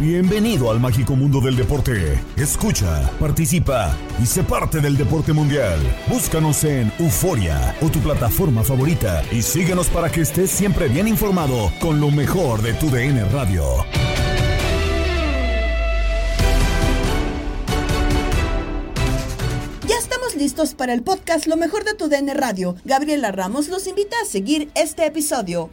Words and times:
Bienvenido 0.00 0.70
al 0.70 0.78
mágico 0.78 1.16
mundo 1.16 1.40
del 1.40 1.56
deporte. 1.56 2.22
Escucha, 2.36 3.10
participa 3.18 3.96
y 4.22 4.26
sé 4.26 4.44
parte 4.44 4.80
del 4.80 4.96
deporte 4.96 5.32
mundial. 5.32 5.80
Búscanos 6.08 6.62
en 6.62 6.92
Euforia 7.00 7.74
o 7.80 7.88
tu 7.88 7.98
plataforma 7.98 8.62
favorita 8.62 9.24
y 9.32 9.42
síguenos 9.42 9.88
para 9.88 10.08
que 10.08 10.20
estés 10.20 10.52
siempre 10.52 10.86
bien 10.86 11.08
informado 11.08 11.72
con 11.80 12.00
lo 12.00 12.12
mejor 12.12 12.62
de 12.62 12.74
tu 12.74 12.88
DN 12.90 13.24
Radio. 13.30 13.64
Ya 19.88 19.96
estamos 19.98 20.36
listos 20.36 20.74
para 20.74 20.94
el 20.94 21.02
podcast 21.02 21.48
Lo 21.48 21.56
mejor 21.56 21.82
de 21.82 21.94
tu 21.94 22.08
DN 22.08 22.32
Radio. 22.34 22.76
Gabriela 22.84 23.32
Ramos 23.32 23.66
los 23.66 23.88
invita 23.88 24.14
a 24.22 24.26
seguir 24.26 24.70
este 24.76 25.06
episodio. 25.06 25.70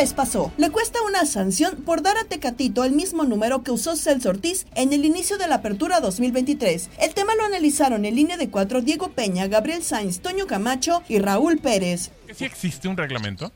Vez 0.00 0.14
pasó. 0.14 0.50
Le 0.56 0.70
cuesta 0.70 0.98
una 1.02 1.26
sanción 1.26 1.76
por 1.76 2.00
dar 2.02 2.16
a 2.16 2.24
Tecatito 2.24 2.84
el 2.84 2.92
mismo 2.92 3.24
número 3.24 3.62
que 3.62 3.70
usó 3.70 3.96
Celso 3.96 4.30
Ortiz 4.30 4.66
en 4.74 4.94
el 4.94 5.04
inicio 5.04 5.36
de 5.36 5.46
la 5.46 5.56
apertura 5.56 6.00
2023. 6.00 6.88
El 7.00 7.12
tema 7.12 7.34
lo 7.34 7.44
analizaron 7.44 8.06
en 8.06 8.14
línea 8.16 8.38
de 8.38 8.48
cuatro 8.48 8.80
Diego 8.80 9.10
Peña, 9.10 9.46
Gabriel 9.46 9.82
Sainz, 9.82 10.20
Toño 10.20 10.46
Camacho 10.46 11.02
y 11.08 11.18
Raúl 11.18 11.58
Pérez. 11.58 12.12
¿Sí 12.34 12.46
existe 12.46 12.88
un 12.88 12.96
reglamento? 12.96 13.52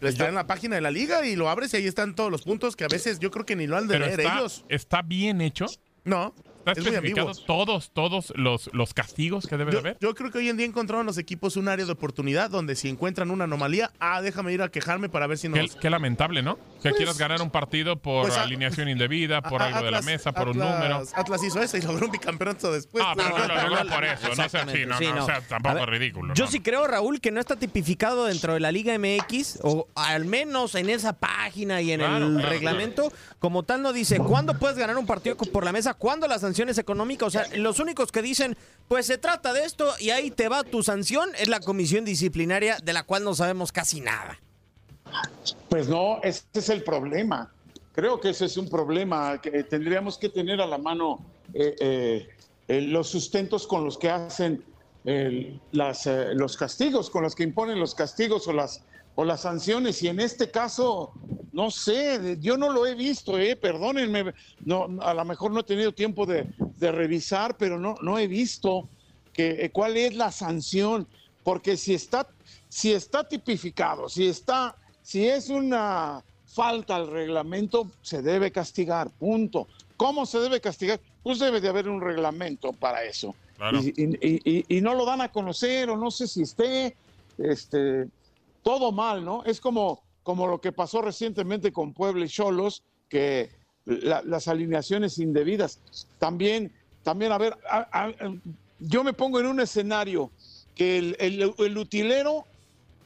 Está 0.00 0.28
en 0.28 0.36
la 0.36 0.46
página 0.46 0.76
de 0.76 0.80
la 0.80 0.90
liga 0.90 1.26
y 1.26 1.36
lo 1.36 1.50
abres 1.50 1.74
y 1.74 1.76
ahí 1.76 1.86
están 1.86 2.14
todos 2.14 2.30
los 2.30 2.42
puntos 2.42 2.74
que 2.74 2.84
a 2.84 2.88
veces 2.88 3.18
yo 3.18 3.30
creo 3.30 3.44
que 3.44 3.56
ni 3.56 3.66
lo 3.66 3.76
han 3.76 3.88
de 3.88 3.94
Pero 3.94 4.06
leer 4.06 4.20
está, 4.20 4.38
ellos. 4.38 4.64
está 4.70 5.02
bien 5.02 5.40
hecho. 5.42 5.66
No, 6.04 6.32
¿Está 6.58 6.72
es 6.72 6.78
muy 6.78 6.88
especificado 6.94 7.28
ambiguo. 7.30 7.46
todos, 7.46 7.90
todos 7.92 8.32
los, 8.36 8.70
los 8.72 8.92
castigos 8.94 9.46
que 9.46 9.56
debe 9.56 9.72
de 9.72 9.78
haber? 9.78 9.96
yo 10.00 10.14
creo 10.14 10.30
que 10.30 10.38
hoy 10.38 10.48
en 10.48 10.56
día 10.56 10.66
encontraron 10.66 11.06
los 11.06 11.16
equipos 11.18 11.56
un 11.56 11.68
área 11.68 11.86
de 11.86 11.92
oportunidad 11.92 12.50
donde 12.50 12.76
si 12.76 12.88
encuentran 12.88 13.30
una 13.30 13.44
anomalía, 13.44 13.90
ah, 14.00 14.20
déjame 14.20 14.52
ir 14.52 14.62
a 14.62 14.68
quejarme 14.70 15.08
para 15.08 15.26
ver 15.26 15.38
si 15.38 15.48
Qué, 15.50 15.62
nos... 15.62 15.76
qué 15.76 15.88
lamentable, 15.90 16.42
¿no? 16.42 16.56
Que 16.82 16.90
Pues- 16.90 16.96
quieras 16.96 17.18
ganar 17.18 17.40
un 17.42 17.50
partido 17.50 17.96
por 17.96 18.26
pues, 18.26 18.36
alineación 18.36 18.88
indebida, 18.88 19.40
por 19.48 19.62
A- 19.62 19.66
algo 19.66 19.82
de 19.82 19.90
la 19.90 20.02
mesa, 20.02 20.32
por 20.32 20.48
un 20.48 20.58
número. 20.58 21.02
Atlas 21.14 21.42
hizo 21.42 21.60
eso 21.62 21.76
y 21.76 21.82
logró 21.82 22.06
un 22.06 22.12
bicampeonato 22.12 22.72
después. 22.72 23.02
Ah, 23.06 23.14
pero 23.16 23.28
no, 23.30 23.38
no, 23.38 23.46
lo 23.46 23.48
no, 23.48 23.62
logró 23.68 23.84
no, 23.84 23.94
por 23.94 24.04
eso. 24.04 24.28
No 24.36 24.48
sea 24.48 24.62
así, 24.62 24.86
no, 24.86 24.98
sí, 24.98 25.06
no, 25.06 25.14
no. 25.16 25.22
o 25.22 25.26
sea, 25.26 25.40
tampoco 25.40 25.74
ver, 25.76 25.82
es 25.84 25.88
ridículo. 25.88 26.34
Yo 26.34 26.44
no, 26.44 26.50
sí 26.50 26.58
no. 26.58 26.64
creo, 26.64 26.86
Raúl, 26.86 27.20
que 27.20 27.30
no 27.30 27.40
está 27.40 27.56
tipificado 27.56 28.26
dentro 28.26 28.54
de 28.54 28.60
la 28.60 28.70
Liga 28.72 28.96
MX, 28.98 29.60
o 29.62 29.88
al 29.94 30.24
menos 30.26 30.74
en 30.74 30.90
esa 30.90 31.14
página 31.14 31.80
y 31.80 31.92
en 31.92 32.00
Claro, 32.00 32.26
el 32.26 32.32
claro, 32.34 32.48
reglamento, 32.48 33.12
como 33.38 33.62
tal 33.62 33.82
no 33.82 33.92
dice 33.92 34.18
cuándo 34.18 34.54
puedes 34.58 34.76
ganar 34.76 34.98
un 34.98 35.06
partido 35.06 35.36
por 35.36 35.64
la 35.64 35.72
mesa, 35.72 35.94
cuándo 35.94 36.26
la 36.26 36.38
sanción 36.38 36.68
es 36.68 36.78
económica. 36.78 37.26
O 37.26 37.30
sea, 37.30 37.46
los 37.56 37.78
únicos 37.78 38.10
que 38.10 38.20
dicen, 38.20 38.56
pues 38.88 39.06
se 39.06 39.18
trata 39.18 39.52
de 39.52 39.64
esto 39.64 39.88
y 40.00 40.10
ahí 40.10 40.30
te 40.30 40.48
va 40.48 40.64
tu 40.64 40.82
sanción, 40.82 41.30
es 41.38 41.48
la 41.48 41.60
comisión 41.60 42.04
disciplinaria 42.04 42.78
de 42.82 42.92
la 42.92 43.04
cual 43.04 43.24
no 43.24 43.34
sabemos 43.34 43.70
casi 43.70 44.00
nada. 44.00 44.40
Pues 45.68 45.88
no, 45.88 46.20
ese 46.22 46.44
es 46.52 46.68
el 46.68 46.82
problema. 46.82 47.52
Creo 47.92 48.20
que 48.20 48.30
ese 48.30 48.46
es 48.46 48.56
un 48.56 48.68
problema 48.68 49.40
que 49.40 49.64
tendríamos 49.64 50.18
que 50.18 50.28
tener 50.28 50.60
a 50.60 50.66
la 50.66 50.78
mano 50.78 51.24
eh, 51.54 51.74
eh, 51.80 52.28
eh, 52.66 52.80
los 52.82 53.08
sustentos 53.08 53.66
con 53.66 53.84
los 53.84 53.98
que 53.98 54.10
hacen 54.10 54.64
las, 55.72 56.06
los 56.34 56.56
castigos, 56.58 57.08
con 57.08 57.22
los 57.22 57.34
que 57.34 57.42
imponen 57.42 57.78
los 57.78 57.94
castigos 57.94 58.46
o 58.46 58.52
las, 58.52 58.82
o 59.20 59.24
las 59.24 59.40
sanciones. 59.40 60.00
Y 60.04 60.06
en 60.06 60.20
este 60.20 60.48
caso, 60.48 61.10
no 61.50 61.72
sé, 61.72 62.36
yo 62.38 62.56
no 62.56 62.70
lo 62.70 62.86
he 62.86 62.94
visto, 62.94 63.36
eh, 63.36 63.56
perdónenme, 63.56 64.32
no, 64.64 64.86
a 65.00 65.12
lo 65.12 65.24
mejor 65.24 65.50
no 65.50 65.58
he 65.58 65.64
tenido 65.64 65.90
tiempo 65.90 66.24
de, 66.24 66.46
de 66.76 66.92
revisar, 66.92 67.56
pero 67.56 67.80
no, 67.80 67.96
no 68.00 68.16
he 68.16 68.28
visto 68.28 68.88
que, 69.32 69.64
eh, 69.64 69.70
cuál 69.72 69.96
es 69.96 70.14
la 70.14 70.30
sanción, 70.30 71.08
porque 71.42 71.76
si 71.76 71.94
está, 71.94 72.28
si 72.68 72.92
está 72.92 73.24
tipificado, 73.28 74.08
si 74.08 74.28
está, 74.28 74.76
si 75.02 75.26
es 75.26 75.48
una 75.48 76.24
falta 76.46 76.94
al 76.94 77.08
reglamento, 77.10 77.90
se 78.02 78.22
debe 78.22 78.52
castigar, 78.52 79.10
punto. 79.10 79.66
¿Cómo 79.96 80.26
se 80.26 80.38
debe 80.38 80.60
castigar? 80.60 81.00
Pues 81.24 81.40
debe 81.40 81.60
de 81.60 81.68
haber 81.68 81.88
un 81.88 82.00
reglamento 82.00 82.72
para 82.72 83.02
eso. 83.02 83.34
Claro. 83.56 83.80
Y, 83.80 83.88
y- 83.96 84.40
y- 84.44 84.76
y 84.76 84.80
no 84.80 84.94
lo 84.94 85.04
dan 85.04 85.22
a 85.22 85.28
conocer, 85.32 85.90
o 85.90 85.96
no 85.96 86.12
sé 86.12 86.28
si 86.28 86.42
esté, 86.42 86.96
este, 87.36 88.06
todo 88.68 88.92
mal, 88.92 89.24
¿no? 89.24 89.42
Es 89.44 89.62
como, 89.62 90.02
como 90.22 90.46
lo 90.46 90.60
que 90.60 90.72
pasó 90.72 91.00
recientemente 91.00 91.72
con 91.72 91.94
Puebla 91.94 92.26
y 92.26 92.28
Cholos, 92.28 92.82
que 93.08 93.48
la- 93.86 94.20
las 94.20 94.46
alineaciones 94.46 95.18
indebidas. 95.18 95.80
También, 96.18 96.70
también, 97.02 97.32
a 97.32 97.38
ver, 97.38 97.56
yo 98.78 99.02
me 99.02 99.14
pongo 99.14 99.40
en 99.40 99.46
un 99.46 99.60
escenario 99.60 100.30
que 100.74 100.98
el, 100.98 101.16
el- 101.18 101.54
el 101.56 101.78
utilero 101.78 102.44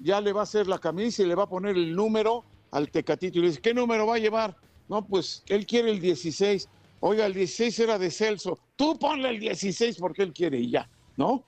ya 0.00 0.20
le 0.20 0.32
va 0.32 0.40
a 0.40 0.42
hacer 0.42 0.66
la 0.66 0.80
camisa 0.80 1.22
y 1.22 1.26
le 1.26 1.36
va 1.36 1.44
a 1.44 1.48
poner 1.48 1.76
el 1.76 1.94
número 1.94 2.42
al 2.72 2.90
Tecatito 2.90 3.38
y 3.38 3.42
le 3.42 3.48
dice, 3.50 3.60
¿qué 3.60 3.72
número 3.72 4.04
va 4.04 4.16
a 4.16 4.18
llevar? 4.18 4.56
No, 4.88 5.06
pues 5.06 5.44
él 5.46 5.64
quiere 5.64 5.92
el 5.92 6.00
16. 6.00 6.68
Oiga, 6.98 7.24
el 7.24 7.34
16 7.34 7.78
era 7.78 8.00
de 8.00 8.10
Celso. 8.10 8.58
Tú 8.74 8.98
ponle 8.98 9.28
el 9.30 9.38
16 9.38 9.96
porque 10.00 10.24
él 10.24 10.32
quiere 10.32 10.58
y 10.58 10.72
ya, 10.72 10.90
¿no? 11.16 11.44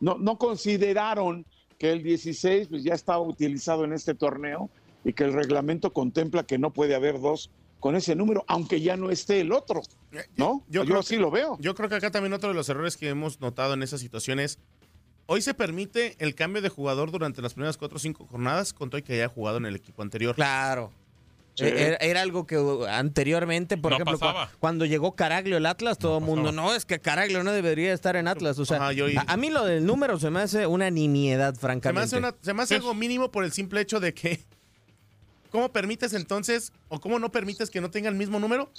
No, 0.00 0.18
no 0.18 0.36
consideraron 0.36 1.46
que 1.78 1.92
el 1.92 2.02
16 2.02 2.68
pues, 2.68 2.82
ya 2.82 2.94
estaba 2.94 3.20
utilizado 3.20 3.84
en 3.84 3.92
este 3.92 4.14
torneo 4.14 4.68
y 5.04 5.12
que 5.12 5.24
el 5.24 5.32
reglamento 5.32 5.92
contempla 5.92 6.42
que 6.44 6.58
no 6.58 6.72
puede 6.72 6.94
haber 6.94 7.20
dos 7.20 7.50
con 7.80 7.94
ese 7.94 8.16
número, 8.16 8.44
aunque 8.48 8.80
ya 8.80 8.96
no 8.96 9.10
esté 9.10 9.40
el 9.40 9.52
otro, 9.52 9.82
¿no? 10.36 10.64
Yo, 10.68 10.84
creo 10.84 10.98
así 10.98 11.14
que- 11.14 11.20
lo 11.20 11.30
veo. 11.30 11.56
Yo 11.60 11.76
creo 11.76 11.88
que 11.88 11.94
acá 11.94 12.10
también 12.10 12.32
otro 12.32 12.48
de 12.48 12.54
los 12.56 12.68
errores 12.68 12.96
que 12.96 13.08
hemos 13.08 13.40
notado 13.40 13.74
en 13.74 13.84
esa 13.84 13.98
situación 13.98 14.40
es, 14.40 14.58
hoy 15.26 15.42
se 15.42 15.54
permite 15.54 16.16
el 16.18 16.34
cambio 16.34 16.60
de 16.60 16.68
jugador 16.70 17.12
durante 17.12 17.40
las 17.40 17.54
primeras 17.54 17.76
cuatro 17.76 17.96
o 17.96 18.00
cinco 18.00 18.26
jornadas 18.26 18.72
con 18.72 18.90
todo 18.90 18.98
y 18.98 19.02
que 19.02 19.12
haya 19.14 19.28
jugado 19.28 19.58
en 19.58 19.66
el 19.66 19.76
equipo 19.76 20.02
anterior. 20.02 20.34
Claro. 20.34 20.90
Eh, 21.60 21.86
Era, 21.88 21.96
era 21.96 22.22
algo 22.22 22.46
que 22.46 22.58
uh, 22.58 22.84
anteriormente, 22.86 23.76
por 23.76 23.92
No 23.92 23.96
ejemplo, 23.96 24.18
cuando 24.60 24.84
llegó 24.86 25.14
Caraglio 25.16 25.56
al 25.56 25.66
Atlas, 25.66 25.98
todo 25.98 26.18
el 26.18 26.24
mundo, 26.24 26.52
no, 26.52 26.74
es 26.74 26.84
que 26.84 27.00
Caraglio 27.00 27.42
no 27.42 27.52
debería 27.52 27.92
estar 27.92 28.16
en 28.16 28.28
Atlas. 28.28 28.58
O 28.58 28.64
sea, 28.64 28.76
Ajá, 28.78 28.92
yo- 28.92 29.06
a, 29.18 29.32
a 29.32 29.36
mí 29.36 29.50
lo 29.50 29.64
del 29.64 29.84
número 29.86 30.18
se 30.18 30.30
me 30.30 30.40
hace 30.40 30.66
una 30.66 30.90
nimiedad, 30.90 31.54
Se 31.54 31.56
me 31.58 31.60
francamente. 31.60 32.04
hace, 32.06 32.16
una- 32.18 32.34
se 32.40 32.54
me 32.54 32.62
hace 32.62 32.74
algo 32.76 32.94
mínimo 32.94 33.30
por 33.30 33.44
el 33.44 33.52
simple 33.52 33.80
hecho 33.80 34.00
de 34.00 34.14
que. 34.14 34.40
¿Cómo 35.50 35.72
permites 35.72 36.12
entonces, 36.12 36.72
o 36.88 37.00
cómo 37.00 37.18
no 37.18 37.32
permites 37.32 37.70
que 37.70 37.80
no 37.80 37.90
tenga 37.90 38.08
el 38.10 38.14
mismo 38.14 38.38
número? 38.38 38.70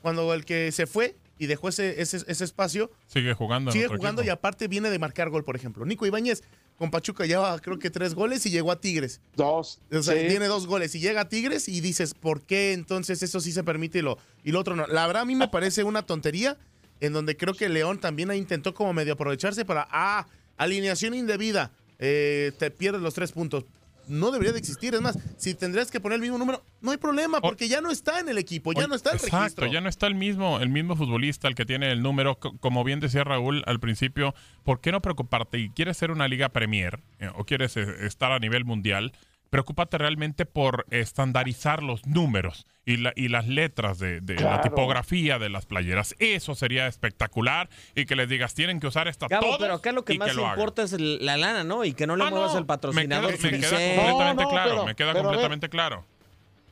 Cuando 0.00 0.32
el 0.34 0.44
que 0.44 0.72
se 0.72 0.86
fue 0.86 1.16
y 1.38 1.46
dejó 1.46 1.68
ese, 1.68 2.00
ese, 2.00 2.18
ese 2.26 2.44
espacio, 2.44 2.90
Sigue 3.06 3.34
jugando. 3.34 3.72
sigue 3.72 3.88
jugando 3.88 4.22
y 4.22 4.28
aparte 4.30 4.68
viene 4.68 4.88
de 4.90 4.98
marcar 4.98 5.28
gol, 5.30 5.44
por 5.44 5.56
ejemplo. 5.56 5.84
Nico 5.84 6.06
Ibáñez 6.06 6.42
con 6.78 6.90
Pachuca 6.90 7.24
lleva 7.26 7.58
creo 7.60 7.78
que 7.78 7.90
tres 7.90 8.14
goles 8.14 8.44
y 8.46 8.50
llegó 8.50 8.72
a 8.72 8.80
Tigres. 8.80 9.20
Dos. 9.36 9.78
O 9.92 10.02
sea, 10.02 10.14
Sí. 10.20 10.28
tiene 10.28 10.46
dos 10.46 10.66
goles 10.66 10.94
y 10.94 11.00
llega 11.00 11.22
a 11.22 11.28
Tigres 11.28 11.68
y 11.68 11.80
dices, 11.80 12.14
¿por 12.14 12.42
qué 12.42 12.72
entonces 12.72 13.22
eso 13.22 13.40
sí 13.40 13.52
se 13.52 13.62
permite 13.62 13.98
y 14.00 14.02
lo, 14.02 14.18
y 14.42 14.50
lo 14.52 14.60
otro 14.60 14.74
no? 14.76 14.86
La 14.86 15.06
verdad 15.06 15.22
a 15.22 15.26
mí 15.26 15.34
me 15.36 15.48
parece 15.48 15.84
una 15.84 16.02
tontería 16.04 16.56
en 17.00 17.12
donde 17.12 17.36
creo 17.36 17.54
que 17.54 17.68
León 17.68 18.00
también 18.00 18.32
intentó 18.32 18.74
como 18.74 18.92
medio 18.92 19.12
aprovecharse 19.14 19.64
para, 19.64 19.86
ah, 19.90 20.26
alineación 20.56 21.14
indebida, 21.14 21.70
eh, 21.98 22.52
te 22.58 22.70
pierdes 22.70 23.02
los 23.02 23.14
tres 23.14 23.32
puntos. 23.32 23.64
No 24.06 24.30
debería 24.30 24.52
de 24.52 24.58
existir, 24.58 24.94
es 24.94 25.00
más, 25.00 25.18
si 25.36 25.54
tendrías 25.54 25.90
que 25.90 26.00
poner 26.00 26.16
el 26.16 26.22
mismo 26.22 26.38
número, 26.38 26.62
no 26.80 26.90
hay 26.90 26.96
problema, 26.98 27.40
porque 27.40 27.68
ya 27.68 27.80
no 27.80 27.90
está 27.90 28.20
en 28.20 28.28
el 28.28 28.38
equipo, 28.38 28.72
ya 28.72 28.86
no 28.86 28.94
está 28.94 29.10
el 29.10 29.16
Exacto, 29.16 29.36
registro. 29.38 29.66
ya 29.72 29.80
no 29.80 29.88
está 29.88 30.06
el 30.06 30.14
mismo, 30.14 30.60
el 30.60 30.68
mismo 30.68 30.94
futbolista, 30.96 31.48
el 31.48 31.54
que 31.54 31.64
tiene 31.64 31.90
el 31.90 32.02
número. 32.02 32.38
Co- 32.38 32.56
Como 32.58 32.84
bien 32.84 33.00
decía 33.00 33.24
Raúl 33.24 33.62
al 33.66 33.80
principio, 33.80 34.34
¿por 34.62 34.80
qué 34.80 34.92
no 34.92 35.00
preocuparte? 35.00 35.58
Y 35.58 35.70
quieres 35.70 35.96
ser 35.96 36.10
una 36.10 36.28
liga 36.28 36.50
Premier 36.50 37.00
eh, 37.18 37.30
o 37.34 37.44
quieres 37.44 37.76
eh, 37.76 37.86
estar 38.06 38.32
a 38.32 38.38
nivel 38.38 38.64
mundial, 38.64 39.12
preocúpate 39.54 39.98
realmente 39.98 40.46
por 40.46 40.84
estandarizar 40.90 41.80
los 41.84 42.04
números 42.08 42.66
y, 42.84 42.96
la, 42.96 43.12
y 43.14 43.28
las 43.28 43.46
letras 43.46 44.00
de, 44.00 44.20
de 44.20 44.34
la 44.34 44.60
tipografía 44.62 45.38
de 45.38 45.48
las 45.48 45.64
playeras. 45.64 46.16
Eso 46.18 46.56
sería 46.56 46.88
espectacular 46.88 47.68
y 47.94 48.04
que 48.04 48.16
les 48.16 48.28
digas, 48.28 48.52
tienen 48.54 48.80
que 48.80 48.88
usar 48.88 49.06
esta 49.06 49.28
Gabo, 49.28 49.46
todos 49.46 49.58
pero 49.60 49.74
acá 49.74 49.92
lo 49.92 50.04
que 50.04 50.18
más 50.18 50.34
lo 50.34 50.44
hagan. 50.44 50.58
importa 50.58 50.82
es 50.82 50.92
la 51.00 51.36
lana, 51.36 51.62
¿no? 51.62 51.84
Y 51.84 51.94
que 51.94 52.04
no 52.08 52.16
le 52.16 52.24
Ah, 52.24 52.30
muevas 52.30 52.50
no. 52.50 52.58
al 52.58 52.66
patrocinador. 52.66 53.30
Me 53.30 53.38
queda, 53.38 53.52
me 53.52 53.60
queda 53.60 53.94
completamente 53.94 54.42
No, 54.42 54.48
no, 54.48 54.50
claro, 54.50 54.70
pero- 54.70 54.84
me 54.86 54.94
queda 54.96 55.12
pero 55.12 55.22
completamente 55.24 55.68
claro. 55.68 56.04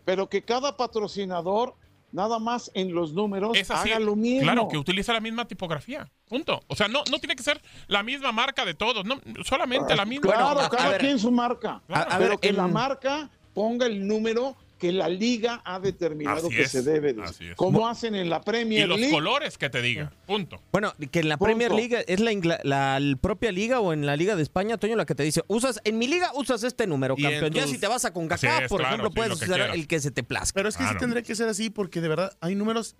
Pero 0.05 0.29
que 0.29 0.43
cada 0.43 0.77
patrocinador, 0.77 1.75
nada 2.13 2.39
más 2.39 2.71
en 2.75 2.95
los 2.95 3.13
números, 3.13 3.57
Es 3.57 3.71
así. 3.71 3.91
haga 3.91 3.99
lo 4.01 4.15
mismo. 4.17 4.43
Claro, 4.43 4.69
que 4.69 4.79
utiliza 4.79 5.13
la 5.13 5.21
misma 5.21 5.47
tipografía. 5.47 6.11
Punto. 6.29 6.63
O 6.69 6.77
sea, 6.77 6.89
no, 6.89 7.03
no 7.11 7.19
tiene 7.19 7.35
que 7.37 7.43
ser 7.43 7.61
la 7.89 8.03
misma 8.03 8.33
marca 8.33 8.65
de 8.65 8.75
todos, 8.75 9.05
no, 9.05 9.21
solamente 9.45 9.97
la 9.97 10.05
misma. 10.05 10.31
Claro, 10.33 10.55
Bueno, 10.55 10.69
cada 10.71 10.85
a 10.87 10.89
ver, 10.91 11.01
quien 11.01 11.19
su 11.19 11.31
marca. 11.31 11.83
Claro. 11.87 12.11
A- 12.11 12.15
a 12.15 12.19
pero 12.19 12.31
ver, 12.31 12.39
que 12.39 12.53
la 12.53 12.65
en- 12.67 12.73
marca 12.73 13.31
ponga 13.55 13.87
el 13.87 14.07
número 14.07 14.57
que 14.83 14.91
la 14.91 15.09
liga 15.09 15.63
ha 15.65 15.79
determinado 15.79 16.49
Así 16.49 16.57
que 16.57 16.63
es, 16.63 16.71
se 16.73 16.83
debe. 16.83 17.13
de- 17.13 17.23
así 17.23 17.47
es. 17.51 17.55
Como 17.55 17.87
hacen 17.89 18.17
en 18.17 18.29
la 18.29 18.39
Y 18.39 18.41
Premier 18.45 18.89
los 18.89 18.99
League. 18.99 19.13
colores 19.15 19.57
que 19.57 19.71
te 19.71 19.81
diga. 19.81 20.13
Punto. 20.27 20.61
Bueno, 20.73 20.93
que 21.13 21.21
en 21.21 21.29
la 21.29 21.37
Punto. 21.37 21.47
Premier 21.47 21.71
League 21.71 22.05
es 22.09 22.19
la, 22.19 22.99
propia 23.21 23.53
liga 23.53 23.79
o 23.79 23.93
en 23.93 24.05
la 24.07 24.17
Liga 24.17 24.35
de 24.35 24.43
España, 24.43 24.77
Toño, 24.79 24.97
la 24.97 25.07
que 25.07 25.15
te 25.15 25.23
dice, 25.23 25.43
usas 25.47 25.81
en 25.85 25.99
mi 25.99 26.09
liga 26.09 26.33
usas 26.35 26.65
este 26.65 26.89
número, 26.89 27.15
Y 27.17 27.23
campeón. 27.23 27.53
Ya 27.53 27.69
si 27.69 27.79
te 27.79 27.87
vas 27.87 28.05
a 28.05 28.13
CONCACAF, 28.13 28.69
por 28.69 28.81
claro, 28.81 28.95
ejemplo, 28.97 29.11
sí, 29.11 29.15
puedes 29.15 29.41
usar 29.41 29.61
el 29.73 29.87
que 29.87 30.01
se 30.01 30.11
te 30.11 30.25
plazca. 30.25 30.55
Pero 30.57 30.69
es 30.69 30.77
que 30.77 30.83
Claro. 30.83 30.99
sí 30.99 31.01
tendría 31.01 31.23
que 31.23 31.35
ser 31.37 31.49
así 31.49 31.71
porque 31.71 32.01
de 32.01 32.09
verdad 32.09 32.37
hay 32.41 32.57
números 32.57 32.97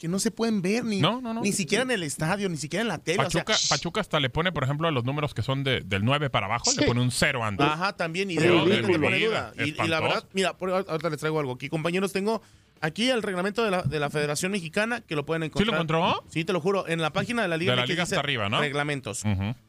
que 0.00 0.08
no 0.08 0.18
se 0.18 0.30
pueden 0.32 0.62
ver 0.62 0.82
ni, 0.84 0.98
No, 1.00 1.20
no, 1.20 1.32
no. 1.34 1.42
ni 1.42 1.52
siquiera 1.52 1.82
en 1.84 1.90
el 1.92 2.02
estadio, 2.02 2.48
ni 2.48 2.56
siquiera 2.56 2.80
en 2.80 2.88
la 2.88 2.98
tele. 2.98 3.22
o 3.22 3.30
sea, 3.30 3.44
Pachuca, 3.68 4.00
hasta 4.00 4.18
le 4.18 4.30
pone, 4.30 4.50
por 4.50 4.64
ejemplo, 4.64 4.88
a 4.88 4.90
los 4.90 5.04
números 5.04 5.34
que 5.34 5.42
son 5.42 5.62
de- 5.62 5.82
del 5.82 6.04
9 6.04 6.30
para 6.30 6.46
abajo, 6.46 6.70
le 6.74 6.82
Sí. 6.82 6.88
pone 6.88 7.02
un 7.02 7.10
0 7.10 7.44
antes. 7.44 7.66
Ajá, 7.66 7.92
también, 7.94 8.30
y 8.30 8.34
Sí, 8.36 8.40
de 8.42 8.48
ridículo. 8.50 9.00
pone 9.02 9.24
duda. 9.24 9.52
Y, 9.58 9.80
y 9.80 9.88
la 9.88 10.00
verdad, 10.00 10.24
mira, 10.32 10.56
por- 10.56 10.70
ahorita 10.70 11.10
les 11.10 11.20
traigo 11.20 11.38
algo 11.38 11.52
aquí. 11.52 11.68
Compañeros, 11.68 12.12
tengo 12.12 12.40
aquí 12.80 13.10
el 13.10 13.22
reglamento 13.22 13.62
de 13.62 13.70
la, 13.72 13.82
de 13.82 14.00
la 14.00 14.08
Federación 14.08 14.52
Mexicana 14.52 15.02
que 15.02 15.14
lo 15.14 15.26
pueden 15.26 15.42
encontrar. 15.42 15.66
lo 15.66 15.74
encontró? 15.74 16.24
Sí, 16.30 16.46
te 16.46 16.54
lo 16.54 16.62
juro. 16.62 16.88
En 16.88 17.02
la 17.02 17.12
página 17.12 17.42
de 17.42 17.48
la 17.48 17.58
liga. 17.58 17.72
De 17.72 17.76
la 17.76 17.84
liga 17.86 18.04
hasta 18.04 18.18
arriba, 18.18 18.48
¿no? 18.48 18.58
Reglamentos. 18.58 19.22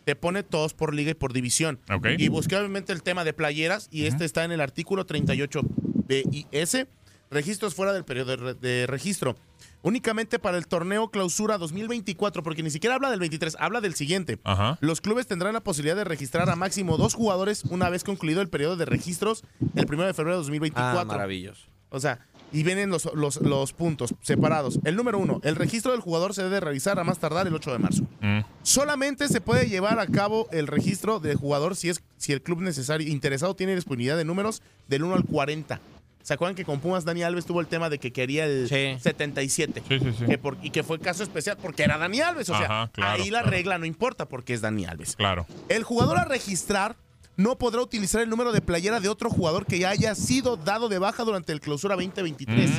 Te 0.05 0.15
pone 0.15 0.43
todos 0.43 0.73
por 0.73 0.95
liga 0.95 1.11
y 1.11 1.15
por 1.15 1.33
división. 1.33 1.81
Ok. 1.93 2.07
Y 2.17 2.29
busqué 2.29 2.55
obviamente 2.55 2.93
el 2.93 3.03
tema 3.03 3.25
de 3.25 3.33
playeras 3.33 3.89
y 3.91 4.05
este 4.05 4.23
está 4.23 4.45
en 4.45 4.53
el 4.53 4.61
artículo 4.61 5.05
38 5.05 5.59
BIS. 6.07 6.87
Registros 7.29 7.75
fuera 7.75 7.93
del 7.93 8.03
periodo 8.03 8.31
de, 8.31 8.35
re- 8.37 8.53
de 8.55 8.87
registro. 8.87 9.35
Únicamente 9.83 10.39
para 10.39 10.57
el 10.57 10.67
torneo 10.67 11.09
clausura 11.09 11.57
2024, 11.57 12.43
porque 12.43 12.63
ni 12.63 12.69
siquiera 12.69 12.95
habla 12.95 13.09
del 13.09 13.19
23, 13.19 13.57
habla 13.59 13.81
del 13.81 13.95
siguiente. 13.95 14.39
Ajá. 14.43 14.77
Los 14.81 15.01
clubes 15.01 15.27
tendrán 15.27 15.53
la 15.53 15.61
posibilidad 15.61 15.95
de 15.95 16.03
registrar 16.03 16.49
a 16.49 16.55
máximo 16.55 16.97
dos 16.97 17.13
jugadores 17.13 17.63
una 17.65 17.89
vez 17.89 18.03
concluido 18.03 18.41
el 18.41 18.49
periodo 18.49 18.77
de 18.77 18.85
registros 18.85 19.43
el 19.75 19.85
1 19.85 20.03
de 20.05 20.13
febrero 20.13 20.37
de 20.37 20.43
2024. 20.43 20.99
Ah, 20.99 21.05
maravilloso. 21.05 21.67
O 21.89 21.99
sea, 21.99 22.19
y 22.53 22.63
vienen 22.63 22.89
los, 22.89 23.09
los, 23.13 23.41
los 23.41 23.73
puntos 23.73 24.13
separados. 24.21 24.79
El 24.83 24.95
número 24.95 25.17
uno, 25.17 25.39
el 25.43 25.55
registro 25.55 25.91
del 25.91 26.01
jugador 26.01 26.33
se 26.33 26.43
debe 26.43 26.59
realizar 26.59 26.99
a 26.99 27.03
más 27.03 27.19
tardar 27.19 27.47
el 27.47 27.55
8 27.55 27.71
de 27.71 27.79
marzo. 27.79 28.03
Mm. 28.21 28.39
Solamente 28.63 29.27
se 29.27 29.41
puede 29.41 29.67
llevar 29.67 29.99
a 29.99 30.07
cabo 30.07 30.47
el 30.51 30.67
registro 30.67 31.19
del 31.19 31.37
jugador 31.37 31.75
si, 31.75 31.89
es, 31.89 32.03
si 32.17 32.33
el 32.33 32.41
club 32.41 32.61
necesario 32.61 33.07
interesado 33.07 33.55
tiene 33.55 33.75
disponibilidad 33.75 34.17
de 34.17 34.25
números 34.25 34.61
del 34.87 35.03
1 35.03 35.15
al 35.15 35.23
40. 35.25 35.81
¿Se 36.23 36.33
acuerdan 36.33 36.55
que 36.55 36.65
con 36.65 36.79
Pumas 36.79 37.03
Dani 37.05 37.23
Alves 37.23 37.45
tuvo 37.45 37.61
el 37.61 37.67
tema 37.67 37.89
de 37.89 37.97
que 37.99 38.11
quería 38.13 38.45
el 38.45 38.67
Sí. 38.69 38.97
77? 39.01 39.81
Sí, 39.87 39.99
sí, 39.99 40.13
sí. 40.19 40.25
Que 40.25 40.37
por- 40.37 40.57
y 40.61 40.69
que 40.69 40.83
fue 40.83 40.99
caso 40.99 41.23
especial 41.23 41.57
porque 41.61 41.83
era 41.83 41.97
Dani 41.97 42.21
Alves. 42.21 42.49
O 42.49 42.57
sea, 42.57 42.65
Ajá, 42.65 42.91
claro, 42.93 43.23
ahí 43.23 43.29
la 43.29 43.39
claro. 43.39 43.51
regla 43.51 43.77
no 43.77 43.85
importa 43.85 44.25
porque 44.27 44.53
es 44.53 44.61
Dani 44.61 44.85
Alves. 44.85 45.15
Claro. 45.15 45.45
El 45.69 45.83
jugador 45.83 46.17
a 46.19 46.25
registrar 46.25 46.95
no 47.37 47.57
podrá 47.57 47.81
utilizar 47.81 48.21
el 48.21 48.29
número 48.29 48.51
de 48.51 48.61
playera 48.61 48.99
de 48.99 49.09
otro 49.09 49.29
jugador 49.29 49.65
que 49.65 49.79
ya 49.79 49.89
haya 49.89 50.13
sido 50.15 50.57
dado 50.57 50.89
de 50.89 50.99
baja 50.99 51.23
durante 51.23 51.51
el 51.53 51.59
clausura 51.61 51.95
2023. 51.95 52.69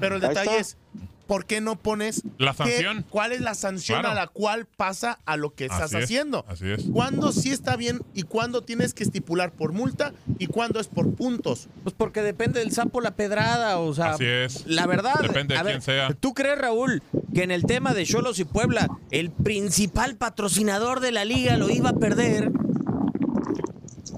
Pero 0.00 0.16
el 0.16 0.20
detalle 0.20 0.58
es, 0.58 0.76
¿por 1.26 1.46
qué 1.46 1.60
no 1.60 1.76
pones 1.76 2.22
La 2.38 2.52
qué- 2.52 2.56
sanción. 2.58 3.04
cuál 3.10 3.32
es 3.32 3.40
la 3.40 3.54
sanción 3.54 4.00
Claro. 4.00 4.12
a 4.12 4.14
la 4.22 4.26
cual 4.28 4.66
pasa 4.66 5.18
a 5.24 5.36
lo 5.36 5.54
que 5.54 5.64
estás 5.64 5.82
Así 5.82 5.96
es, 5.96 6.04
haciendo? 6.04 6.44
así 6.48 6.70
es. 6.70 6.84
¿Cuándo 6.92 7.32
sí 7.32 7.50
está 7.50 7.76
bien 7.76 8.00
y 8.14 8.22
cuándo 8.22 8.62
tienes 8.62 8.94
que 8.94 9.02
estipular 9.04 9.52
por 9.52 9.72
multa 9.72 10.12
y 10.38 10.46
cuándo 10.46 10.80
es 10.80 10.88
por 10.88 11.14
puntos? 11.14 11.68
Pues 11.82 11.94
porque 11.96 12.22
depende 12.22 12.60
del 12.60 12.72
sapo 12.72 13.00
la 13.00 13.12
pedrada, 13.16 13.78
o 13.78 13.94
sea, 13.94 14.12
Así 14.12 14.24
es. 14.26 14.66
la 14.66 14.86
verdad. 14.86 15.14
Depende 15.20 15.54
de 15.56 15.62
quién 15.62 15.82
sea. 15.82 16.14
¿Tú 16.14 16.34
crees, 16.34 16.58
Raúl, 16.58 17.02
que 17.34 17.42
en 17.42 17.50
el 17.50 17.64
tema 17.64 17.94
de 17.94 18.04
Cholos 18.04 18.38
y 18.38 18.44
Puebla, 18.44 18.88
el 19.10 19.30
principal 19.30 20.16
patrocinador 20.16 21.00
de 21.00 21.12
la 21.12 21.24
liga 21.24 21.56
lo 21.56 21.70
iba 21.70 21.90
a 21.90 21.94
perder? 21.94 22.50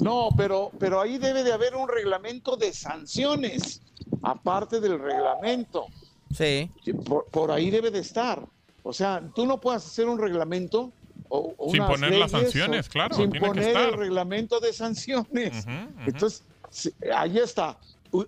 No, 0.00 0.29
pero, 0.37 0.70
pero 0.79 1.00
ahí 1.00 1.19
debe 1.19 1.43
de 1.43 1.52
haber 1.52 1.75
un 1.75 1.88
reglamento 1.88 2.56
de 2.56 2.73
sanciones, 2.73 3.81
aparte 4.23 4.81
del 4.81 4.99
reglamento. 4.99 5.87
Sí. 6.37 6.71
Por, 7.05 7.25
por 7.26 7.50
ahí 7.50 7.71
debe 7.71 7.90
de 7.90 8.00
estar. 8.00 8.45
O 8.83 8.93
sea, 8.93 9.23
tú 9.35 9.47
no 9.47 9.61
puedes 9.61 9.85
hacer 9.87 10.07
un 10.09 10.19
reglamento 10.19 10.93
o, 11.28 11.55
o 11.57 11.71
Sin 11.71 11.81
unas 11.81 11.90
poner 11.90 12.12
las 12.19 12.31
sanciones, 12.31 12.87
o- 12.87 12.90
claro, 12.90 13.16
Sin 13.16 13.31
tiene 13.31 13.40
que 13.45 13.49
poner 13.49 13.64
el 13.64 13.76
estar. 13.76 13.99
reglamento 13.99 14.61
de 14.61 14.73
sanciones. 14.73 15.66
Entonces, 16.07 16.45
sí, 16.71 16.90
ahí 17.14 17.38
está. 17.38 17.78
Uh, 18.12 18.25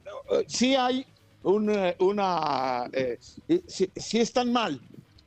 Sí 0.46 0.74
hay 0.74 1.06
una... 1.42 1.94
una 2.00 2.90
eh, 2.92 3.18
eh, 3.48 3.62
sí, 3.66 3.90
sí 3.94 4.18
están 4.20 4.52
mal. 4.52 4.80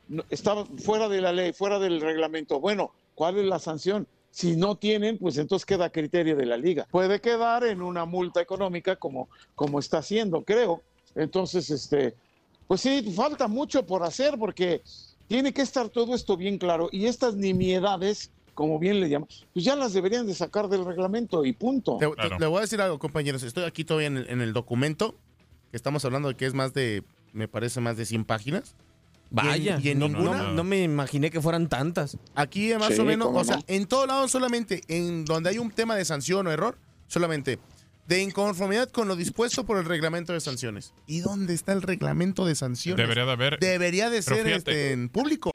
No, 0.07 0.23
Está 0.29 0.65
fuera 0.83 1.07
de 1.07 1.21
la 1.21 1.31
ley, 1.31 1.53
fuera 1.53 1.79
del 1.79 2.01
reglamento. 2.01 2.59
Bueno, 2.59 2.91
¿cuál 3.15 3.37
es 3.37 3.45
la 3.45 3.59
sanción? 3.59 4.07
Si 4.31 4.55
no 4.57 4.75
tienen, 4.75 5.17
pues 5.17 5.37
entonces 5.37 5.65
queda 5.65 5.85
a 5.85 5.89
criterio 5.89 6.35
de 6.35 6.45
la 6.45 6.57
liga. 6.57 6.87
Puede 6.91 7.21
quedar 7.21 7.63
en 7.65 7.81
una 7.81 8.05
multa 8.05 8.41
económica 8.41 8.95
como, 8.97 9.29
como 9.55 9.79
está 9.79 9.99
haciendo, 9.99 10.41
creo. 10.43 10.81
Entonces, 11.15 11.69
este, 11.69 12.15
pues 12.71 12.79
sí, 12.79 13.11
falta 13.13 13.49
mucho 13.49 13.85
por 13.85 14.01
hacer 14.01 14.37
porque 14.39 14.81
tiene 15.27 15.51
que 15.53 15.61
estar 15.61 15.89
todo 15.89 16.15
esto 16.15 16.37
bien 16.37 16.57
claro 16.57 16.87
y 16.89 17.05
estas 17.05 17.35
nimiedades, 17.35 18.31
como 18.55 18.79
bien 18.79 19.01
le 19.01 19.09
llaman, 19.09 19.27
pues 19.53 19.65
ya 19.65 19.75
las 19.75 19.91
deberían 19.91 20.25
de 20.25 20.33
sacar 20.33 20.69
del 20.69 20.85
reglamento 20.85 21.43
y 21.43 21.51
punto. 21.51 21.97
Te- 21.99 22.07
te- 22.07 22.15
Claro. 22.15 22.37
Le 22.39 22.45
voy 22.45 22.59
a 22.59 22.61
decir 22.61 22.79
algo, 22.79 22.97
compañeros. 22.97 23.43
Estoy 23.43 23.65
aquí 23.65 23.83
todavía 23.83 24.07
en 24.07 24.15
el, 24.19 24.29
en 24.29 24.39
el 24.39 24.53
documento 24.53 25.15
que 25.69 25.75
estamos 25.75 26.05
hablando 26.05 26.29
de 26.29 26.35
que 26.35 26.45
es 26.45 26.53
más 26.53 26.73
de, 26.73 27.03
me 27.33 27.49
parece, 27.49 27.81
más 27.81 27.97
de 27.97 28.05
100 28.05 28.23
páginas. 28.23 28.73
Vaya, 29.31 29.77
y 29.83 29.89
en 29.89 29.99
no, 29.99 30.07
ninguna- 30.07 30.37
no- 30.43 30.53
no 30.53 30.63
me 30.63 30.81
imaginé 30.81 31.29
que 31.29 31.41
fueran 31.41 31.67
tantas. 31.67 32.15
Aquí 32.35 32.71
más 32.79 32.93
Sí, 32.93 33.01
o 33.01 33.03
menos, 33.03 33.27
o 33.33 33.43
sea, 33.43 33.57
no. 33.57 33.63
en 33.67 33.85
todo 33.85 34.05
lado 34.07 34.29
solamente, 34.29 34.81
en 34.87 35.25
donde 35.25 35.49
hay 35.49 35.57
un 35.57 35.71
tema 35.71 35.97
de 35.97 36.05
sanción 36.05 36.47
o 36.47 36.51
error, 36.51 36.77
solamente 37.07 37.59
de 38.11 38.21
inconformidad 38.21 38.89
con 38.89 39.07
lo 39.07 39.15
dispuesto 39.15 39.65
por 39.65 39.77
el 39.77 39.85
reglamento 39.85 40.33
de 40.33 40.41
sanciones. 40.41 40.93
¿Y 41.07 41.21
dónde 41.21 41.53
está 41.53 41.71
el 41.71 41.81
reglamento 41.81 42.45
de 42.45 42.55
sanciones? 42.55 42.97
Debería 42.97 43.25
de 43.25 43.31
haber. 43.31 43.57
Debería 43.57 44.09
de 44.09 44.21
ser 44.21 44.47
este, 44.47 44.91
en 44.91 45.07
público. 45.07 45.51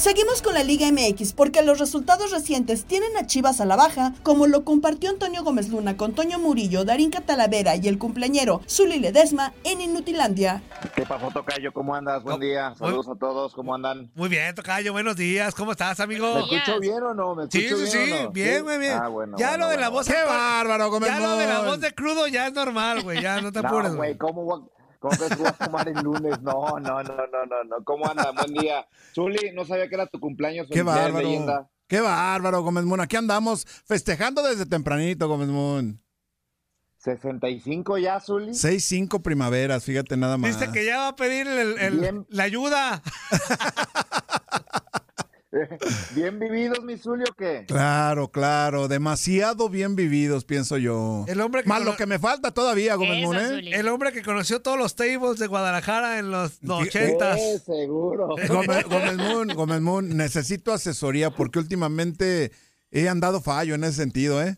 Seguimos 0.00 0.40
con 0.40 0.54
la 0.54 0.62
Liga 0.64 0.90
MX 0.90 1.34
porque 1.34 1.60
los 1.62 1.78
resultados 1.78 2.30
recientes 2.30 2.86
tienen 2.86 3.14
a 3.18 3.26
Chivas 3.26 3.60
a 3.60 3.66
la 3.66 3.76
baja, 3.76 4.14
como 4.22 4.46
lo 4.46 4.64
compartió 4.64 5.10
Antonio 5.10 5.44
Gómez 5.44 5.68
Luna 5.68 5.98
con 5.98 6.14
Toño 6.14 6.38
Murillo, 6.38 6.86
Darín 6.86 7.10
Catalavera 7.10 7.76
y 7.76 7.86
el 7.86 7.98
cumpleañero 7.98 8.62
Zuli 8.66 8.98
Ledesma 8.98 9.52
en 9.62 9.82
Inutilandia. 9.82 10.62
¿Qué 10.96 11.02
pasó, 11.04 11.28
Tocayo? 11.30 11.70
¿Cómo 11.74 11.94
andas? 11.94 12.22
Buen 12.22 12.40
día. 12.40 12.74
Saludos 12.78 13.08
a 13.10 13.14
todos. 13.16 13.52
¿Cómo 13.52 13.74
andan? 13.74 14.10
Muy 14.14 14.30
bien, 14.30 14.54
Tocayo. 14.54 14.92
Buenos 14.92 15.16
días. 15.16 15.54
¿Cómo 15.54 15.72
estás, 15.72 16.00
amigo? 16.00 16.34
¿Me 16.34 16.40
escucho 16.56 16.80
bien 16.80 17.02
o 17.02 17.12
no? 17.12 17.34
¿Me 17.34 17.50
Sí, 17.50 17.66
escucho 17.66 17.86
sí, 17.86 17.98
bien 17.98 18.06
sí. 18.08 18.12
o 18.14 18.22
no? 18.24 18.30
Bien, 18.30 18.64
muy 18.64 18.78
bien. 18.78 18.98
Ah, 19.02 19.08
bueno, 19.08 19.36
ya 19.38 19.50
bueno, 19.50 19.64
lo 19.66 19.70
de 19.70 19.76
la 19.76 19.88
voz. 19.90 20.08
actual- 20.08 20.26
bárbaro, 20.28 20.90
Gómez 20.90 21.10
Ya 21.10 21.18
lo 21.20 21.36
de 21.36 21.46
la 21.46 21.60
voz 21.60 21.78
de 21.78 21.92
crudo 21.92 22.26
ya 22.26 22.46
es 22.46 22.54
normal, 22.54 23.02
güey. 23.02 23.20
Ya 23.20 23.42
no 23.42 23.52
te 23.52 23.58
apures, 23.58 23.90
No, 23.90 23.98
güey. 23.98 24.14
güey, 24.14 24.18
¿cómo, 24.18 24.44
voy 24.44 24.60
a- 24.62 24.79
¿cómo 25.00 25.16
crees 25.16 25.30
que 25.30 25.36
voy 25.42 25.46
a 25.48 25.52
tomar 25.52 25.88
el 25.88 25.98
lunes? 26.00 26.40
No, 26.42 26.78
no, 26.78 27.02
no, 27.02 27.02
no, 27.02 27.46
no, 27.46 27.64
no. 27.64 27.84
¿Cómo 27.84 28.08
andan? 28.08 28.32
Buen 28.36 28.52
día. 28.54 28.86
Zuli, 29.12 29.50
no 29.52 29.64
sabía 29.64 29.88
que 29.88 29.96
era 29.96 30.06
tu 30.06 30.20
cumpleaños. 30.20 30.68
Qué 30.70 30.82
bárbaro. 30.82 31.26
leyenda. 31.26 31.68
Qué 31.88 32.00
bárbaro, 32.00 32.62
Gómez 32.62 32.84
Moon. 32.84 33.00
Aquí 33.00 33.16
andamos 33.16 33.66
festejando 33.84 34.44
desde 34.44 34.64
tempranito, 34.66 35.26
Gómez 35.26 35.48
Moon. 35.48 36.00
65 36.98 37.96
ya, 37.98 38.20
Zuli. 38.20 38.52
6-5 38.52 39.22
primaveras, 39.22 39.84
fíjate 39.84 40.16
nada 40.18 40.36
más. 40.36 40.50
Viste 40.50 40.70
que 40.70 40.84
ya 40.84 40.98
va 40.98 41.08
a 41.08 41.16
pedir 41.16 41.48
el- 41.48 42.26
la 42.28 42.42
ayuda. 42.44 43.02
¿Bien 46.14 46.38
vividos, 46.38 46.82
mi 46.84 46.96
Zuli, 46.96 47.24
o 47.28 47.34
qué? 47.34 47.64
Claro, 47.66 48.28
claro. 48.28 48.86
Demasiado 48.86 49.68
bien 49.68 49.96
vividos, 49.96 50.44
pienso 50.44 50.78
yo. 50.78 51.24
El 51.26 51.40
hombre 51.40 51.62
que 51.62 51.68
Más 51.68 51.80
cono- 51.80 51.90
lo 51.92 51.96
que 51.96 52.06
me 52.06 52.18
falta 52.18 52.52
todavía, 52.52 52.94
Gómez 52.94 53.24
Moon, 53.24 53.36
¿eh? 53.36 53.70
El 53.72 53.88
hombre 53.88 54.12
que 54.12 54.22
conoció 54.22 54.62
todos 54.62 54.78
los 54.78 54.94
tables 54.94 55.38
de 55.38 55.48
Guadalajara 55.48 56.18
en 56.18 56.30
los 56.30 56.60
ochentas. 56.68 57.38
Eh, 57.40 57.58
seguro. 57.58 58.28
Gómez, 58.48 58.84
Gómez 58.84 59.16
Moon, 59.16 59.48
Gómez 59.48 59.80
Moon, 59.80 60.16
necesito 60.16 60.72
asesoría 60.72 61.30
porque 61.30 61.58
últimamente 61.58 62.52
he 62.92 63.08
andado 63.08 63.40
fallo 63.40 63.74
en 63.74 63.84
ese 63.84 63.94
sentido, 63.94 64.42
¿eh? 64.42 64.56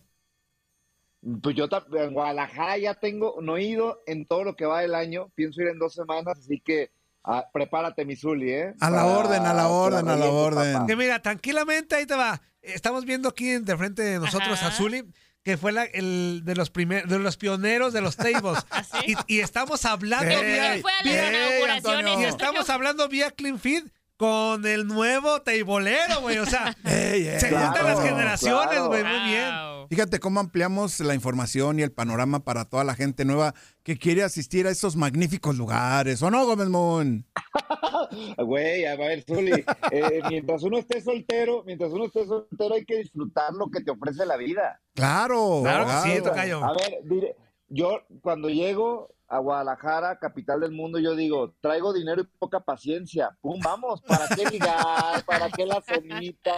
Pues 1.41 1.55
yo 1.55 1.67
en 1.93 2.13
Guadalajara 2.13 2.77
ya 2.77 2.93
tengo, 2.95 3.37
no 3.41 3.55
he 3.55 3.63
ido 3.63 4.01
en 4.05 4.25
todo 4.25 4.43
lo 4.43 4.55
que 4.55 4.65
va 4.65 4.81
del 4.81 4.93
año, 4.93 5.31
pienso 5.35 5.61
ir 5.61 5.69
en 5.69 5.79
dos 5.79 5.93
semanas, 5.93 6.37
así 6.37 6.59
que 6.59 6.91
ah, 7.23 7.45
prepárate, 7.53 8.05
mi 8.05 8.15
Zuli, 8.15 8.51
¿eh? 8.51 8.73
A 8.79 8.89
la 8.89 8.97
Para- 9.03 9.17
orden, 9.17 9.45
a 9.45 9.53
la 9.53 9.67
orden, 9.67 10.07
a 10.09 10.15
la 10.15 10.25
orden. 10.25 10.73
papá. 10.73 10.87
Que 10.87 10.95
mira, 10.95 11.21
tranquilamente 11.21 11.95
ahí 11.95 12.05
te 12.05 12.15
va. 12.15 12.41
Estamos 12.61 13.05
viendo 13.05 13.29
aquí 13.29 13.49
de 13.59 13.77
frente 13.77 14.01
de 14.03 14.19
nosotros 14.19 14.59
Ajá. 14.59 14.67
a 14.67 14.71
Zuli, 14.71 15.03
que 15.43 15.57
fue 15.57 15.71
la- 15.73 15.83
el 15.83 16.41
de 16.45 16.55
los 16.55 16.69
primeros, 16.69 17.09
de 17.09 17.19
los 17.19 17.35
pioneros 17.37 17.91
de 17.93 18.01
los 18.01 18.15
tables. 18.15 18.65
¿Ah, 18.71 18.83
y, 19.05 19.15
y 19.27 19.39
estamos 19.41 19.83
hablando 19.85 20.29
Ey, 20.31 20.45
vía, 20.53 20.75
Él 20.75 20.81
fue 20.81 20.91
a 20.91 20.95
las 20.95 21.03
vía- 21.03 21.29
inauguraciones. 21.29 22.05
Antonio. 22.05 22.19
y 22.19 22.23
estamos 22.29 22.69
hablando 22.69 23.07
vía 23.09 23.31
Clean 23.31 23.59
Feed 23.59 23.83
con 24.23 24.65
el 24.65 24.87
nuevo 24.87 25.41
teibolero, 25.41 26.21
güey. 26.21 26.37
O 26.37 26.45
sea, 26.45 26.73
Ey, 26.85 27.27
ey, 27.27 27.39
se 27.41 27.49
Claro, 27.49 27.65
juntan 27.73 27.85
las 27.87 27.99
generaciones, 28.01 28.69
claro. 28.69 28.87
güey. 28.87 29.03
Muy 29.03 29.19
bien. 29.31 29.49
Fíjate 29.89 30.19
cómo 30.21 30.39
ampliamos 30.39 30.99
la 31.01 31.13
información 31.13 31.77
y 31.77 31.81
el 31.83 31.91
panorama 31.91 32.39
para 32.45 32.63
toda 32.63 32.85
la 32.85 32.95
gente 32.95 33.25
nueva 33.25 33.53
que 33.83 33.97
quiere 33.97 34.23
asistir 34.23 34.65
a 34.65 34.69
estos 34.69 34.95
magníficos 34.95 35.57
lugares. 35.57 36.21
¿O 36.23 36.31
no, 36.31 36.45
Gómez 36.45 36.69
Moon? 36.69 37.25
Güey, 38.37 38.85
a 38.85 38.95
ver, 38.95 39.23
Zuli, 39.23 39.65
eh, 39.91 40.21
mientras 40.29 40.63
uno 40.63 40.77
esté 40.77 41.01
soltero, 41.01 41.63
mientras 41.65 41.91
uno 41.91 42.05
esté 42.05 42.25
soltero 42.25 42.75
hay 42.75 42.85
que 42.85 42.97
disfrutar 42.97 43.53
lo 43.53 43.69
que 43.69 43.81
te 43.81 43.91
ofrece 43.91 44.25
la 44.25 44.37
vida. 44.37 44.81
Claro, 44.95 45.61
Claro 45.63 45.85
que 45.85 45.91
sí, 45.91 46.09
claro. 46.17 46.23
tocayo. 46.23 46.63
A 46.63 46.73
ver, 46.73 46.93
dire- 47.03 47.35
yo 47.73 48.01
cuando 48.21 48.49
llego 48.49 49.13
a 49.27 49.39
Guadalajara, 49.39 50.19
capital 50.19 50.59
del 50.59 50.71
mundo, 50.71 50.99
yo 50.99 51.15
digo, 51.15 51.55
traigo 51.59 51.91
dinero 51.91 52.21
y 52.21 52.25
poca 52.37 52.59
paciencia. 52.59 53.35
Pum, 53.41 53.59
vamos, 53.63 54.01
¿para 54.03 54.27
qué 54.35 54.45
ligar? 54.45 55.25
¿Para 55.25 55.49
qué 55.49 55.65
la 55.65 55.81
cenita? 55.81 56.53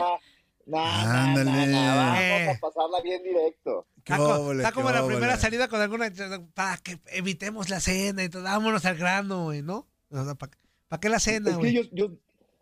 Nah, 0.65 1.35
nah, 1.35 1.43
nah, 1.43 1.95
vamos 1.95 2.19
Eh. 2.19 2.49
a 2.49 2.59
pasarla 2.59 2.99
bien 3.03 3.21
directo. 3.23 3.87
Qué 4.03 4.13
Está, 4.13 4.17
co- 4.17 4.51
está 4.51 4.71
como 4.71 4.91
la 4.91 5.05
primera 5.05 5.37
salida 5.37 5.67
con 5.67 5.79
alguna 5.79 6.11
para 6.53 6.77
que 6.77 6.99
evitemos 7.13 7.69
la 7.69 7.79
cena 7.79 8.23
y 8.23 8.29
todo, 8.29 8.43
vámonos 8.43 8.83
al 8.85 8.97
grano, 8.97 9.45
güey, 9.45 9.61
¿no? 9.61 9.87
¿Para 10.89 10.99
qué 10.99 11.07
la 11.09 11.19
cena, 11.19 11.51
Es 11.51 11.55
que 11.57 11.59
güey? 11.61 11.73
yo, 11.73 11.81
yo, 11.93 12.11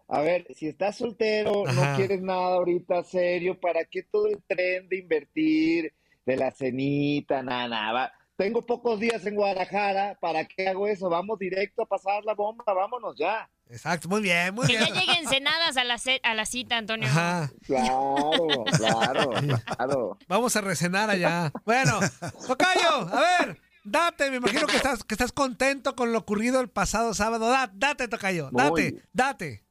a 0.10 0.19
ver, 0.22 0.45
si 0.53 0.67
estás 0.67 0.98
soltero, 0.98 1.67
Ajá. 1.67 1.91
no 1.91 1.95
quieres 1.98 2.22
nada 2.22 2.55
ahorita 2.55 3.03
serio, 3.03 3.60
¿para 3.60 3.86
qué 3.86 4.03
todo 4.03 4.27
el 4.27 4.43
tren 4.48 4.88
de 4.89 5.00
invertir, 5.00 5.93
de 6.25 6.38
la 6.38 6.51
cenita, 6.51 7.41
nada, 7.41 7.67
nada? 7.67 8.13
Tengo 8.35 8.61
pocos 8.65 8.99
días 8.99 9.25
en 9.27 9.35
Guadalajara, 9.35 10.17
¿para 10.19 10.45
qué 10.45 10.67
hago 10.67 10.87
eso? 10.87 11.07
Vamos 11.09 11.37
directo 11.37 11.83
a 11.83 11.85
pasar 11.85 12.23
la 12.25 12.33
bomba, 12.33 12.63
vámonos 12.65 13.15
ya. 13.17 13.47
Exacto, 13.69 14.09
muy 14.09 14.21
bien, 14.21 14.53
muy 14.55 14.65
Que 14.67 14.77
bien. 14.77 14.93
ya 14.93 14.99
lleguen 15.01 15.27
cenadas 15.27 15.77
a 15.77 15.83
la, 15.83 15.97
ce- 15.97 16.19
a 16.23 16.33
la 16.33 16.45
cita, 16.45 16.77
Antonio. 16.77 17.07
Ajá. 17.07 17.51
Claro, 17.65 18.31
claro, 18.77 19.31
claro. 19.77 20.17
Vamos 20.27 20.55
a 20.55 20.61
recenar 20.61 21.09
allá. 21.09 21.51
Bueno, 21.63 21.99
Tocayo, 22.47 23.07
a 23.11 23.21
ver, 23.45 23.61
date, 23.83 24.29
me 24.31 24.37
imagino 24.37 24.65
que 24.67 24.77
estás, 24.77 25.03
que 25.03 25.13
estás 25.13 25.31
contento 25.31 25.95
con 25.95 26.11
lo 26.11 26.17
ocurrido 26.19 26.59
el 26.59 26.69
pasado 26.69 27.13
sábado. 27.13 27.49
Da- 27.49 27.71
date, 27.73 28.07
Tocayo, 28.07 28.49
Muy. 28.51 28.61
date, 28.63 29.03
date. 29.13 29.63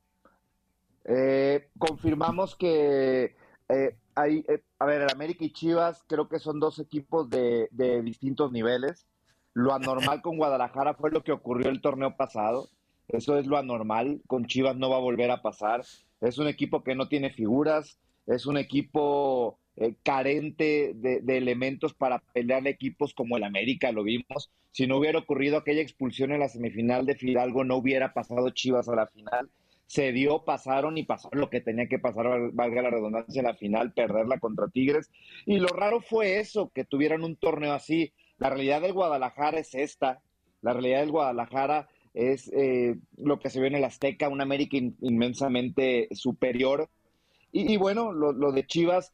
Eh, 1.05 1.69
confirmamos 1.79 2.55
que 2.57 3.37
eh, 3.69 3.97
hay, 4.15 4.45
eh, 4.49 4.63
a 4.79 4.87
ver, 4.87 5.11
América 5.13 5.45
y 5.45 5.53
Chivas 5.53 6.05
creo 6.07 6.29
que 6.29 6.39
son 6.39 6.61
dos 6.61 6.79
equipos 6.79 7.29
de, 7.31 7.69
de 7.71 8.03
distintos 8.03 8.53
niveles. 8.53 9.07
Lo 9.55 9.75
anormal 9.75 10.23
con 10.23 10.37
Guadalajara 10.37 10.95
fue 10.95 11.11
lo 11.11 11.23
que 11.23 11.33
ocurrió 11.33 11.71
el 11.71 11.81
torneo 11.81 12.17
pasado. 12.17 12.69
Eso 13.09 13.37
es 13.39 13.47
lo 13.47 13.59
anormal. 13.59 14.23
Con 14.27 14.47
Chivas 14.47 14.77
no 14.77 14.91
va 14.91 14.97
a 14.97 15.01
volver 15.01 15.31
a 15.31 15.43
pasar. 15.43 15.85
Es 16.21 16.39
un 16.39 16.49
equipo 16.49 16.83
que 16.83 16.95
no 16.95 17.09
tiene 17.09 17.31
figuras. 17.31 17.99
Es 18.27 18.47
un 18.47 18.57
equipo 18.57 19.59
eh, 19.77 19.95
carente 20.03 20.93
de, 20.95 21.21
de 21.21 21.37
elementos 21.37 21.93
para 21.95 22.19
pelear 22.19 22.67
equipos 22.67 23.15
como 23.15 23.37
el 23.37 23.45
América, 23.45 23.93
lo 23.93 24.05
vimos. 24.05 24.51
Si 24.71 24.87
no 24.87 24.97
hubiera 24.97 25.19
ocurrido 25.19 25.59
aquella 25.59 25.83
expulsión 25.83 26.33
en 26.33 26.41
la 26.41 26.49
semifinal 26.49 27.05
de 27.05 27.17
Fidalgo, 27.17 27.65
no 27.65 27.77
hubiera 27.77 28.15
pasado 28.15 28.51
Chivas 28.51 28.89
a 28.89 28.95
la 28.95 29.07
final 29.07 29.51
se 29.93 30.11
dio, 30.11 30.43
pasaron 30.47 30.97
y 30.97 31.03
pasó 31.03 31.29
lo 31.33 31.51
que 31.51 31.61
tenía 31.61 31.87
que 31.87 31.99
pasar, 31.99 32.27
val- 32.27 32.51
valga 32.55 32.81
la 32.81 32.89
redundancia, 32.89 33.41
en 33.41 33.47
la 33.47 33.55
final, 33.55 33.93
perderla 33.93 34.39
contra 34.41 34.69
Tigres. 34.69 35.11
Y 35.45 35.59
lo 35.59 35.69
raro 35.69 36.01
fue 36.01 36.39
eso, 36.41 36.71
que 36.75 36.87
tuvieran 36.87 37.25
un 37.25 37.37
torneo 37.37 37.75
así. 37.75 38.11
La 38.39 38.49
realidad 38.49 38.81
del 38.81 38.95
Guadalajara 38.95 39.59
es 39.59 39.75
esta. 39.75 40.23
La 40.63 40.73
realidad 40.73 41.01
del 41.01 41.11
Guadalajara 41.11 41.91
es 42.15 42.51
eh, 42.55 42.97
lo 43.19 43.39
que 43.39 43.51
se 43.51 43.61
ve 43.61 43.67
en 43.67 43.75
el 43.75 43.85
Azteca, 43.85 44.31
un 44.31 44.41
América 44.41 44.79
in- 44.79 44.97
inmensamente 45.03 46.09
superior. 46.13 46.89
Y, 47.53 47.71
y 47.71 47.77
bueno, 47.77 48.13
lo, 48.13 48.33
lo 48.33 48.51
de 48.53 48.65
Chivas 48.67 49.13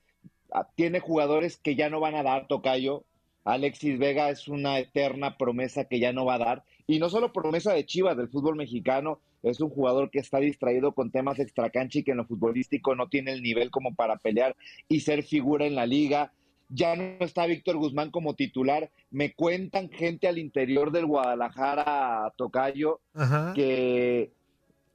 ah, 0.53 0.69
tiene 0.77 1.01
jugadores 1.01 1.57
que 1.59 1.75
ya 1.75 1.91
no 1.91 1.99
van 1.99 2.15
a 2.15 2.23
dar, 2.23 2.47
Tocayo. 2.47 3.03
Alexis 3.43 3.99
Vega 3.99 4.31
es 4.31 4.47
una 4.47 4.79
eterna 4.79 5.37
promesa 5.39 5.87
que 5.87 5.99
ya 5.99 6.13
no 6.13 6.25
va 6.25 6.35
a 6.35 6.39
dar. 6.39 6.65
Y 6.87 7.01
no 7.01 7.11
solo 7.11 7.33
promesa 7.33 7.73
de 7.73 7.85
Chivas, 7.85 8.17
del 8.17 8.29
fútbol 8.29 8.55
mexicano, 8.55 9.19
es 9.43 9.61
un 9.61 9.71
jugador 9.71 10.11
que 10.11 10.19
está 10.19 10.39
distraído 10.39 10.93
con 10.93 11.11
temas 11.11 11.39
extracancha 11.39 12.01
y 12.01 12.03
que 12.03 12.13
en 12.13 12.19
lo 12.19 12.27
futbolístico 12.27 12.95
no 12.95 13.09
tiene 13.09 13.33
el 13.33 13.43
nivel 13.43 13.71
como 13.71 13.95
para 13.95 14.17
pelear 14.17 14.57
y 14.89 15.01
ser 15.01 15.23
figura 15.23 15.67
en 15.67 15.75
la 15.75 15.87
liga. 15.87 16.33
Ya 16.71 16.97
no 16.97 17.17
está 17.21 17.47
Víctor 17.47 17.77
Guzmán 17.77 18.11
como 18.11 18.35
titular. 18.35 18.91
Me 19.11 19.33
cuentan 19.33 19.91
gente 19.91 20.29
al 20.29 20.39
interior 20.39 20.93
del 20.93 21.07
Guadalajara, 21.07 22.33
Tocayo, 22.37 23.01
Ajá. 23.15 23.53
que 23.55 24.33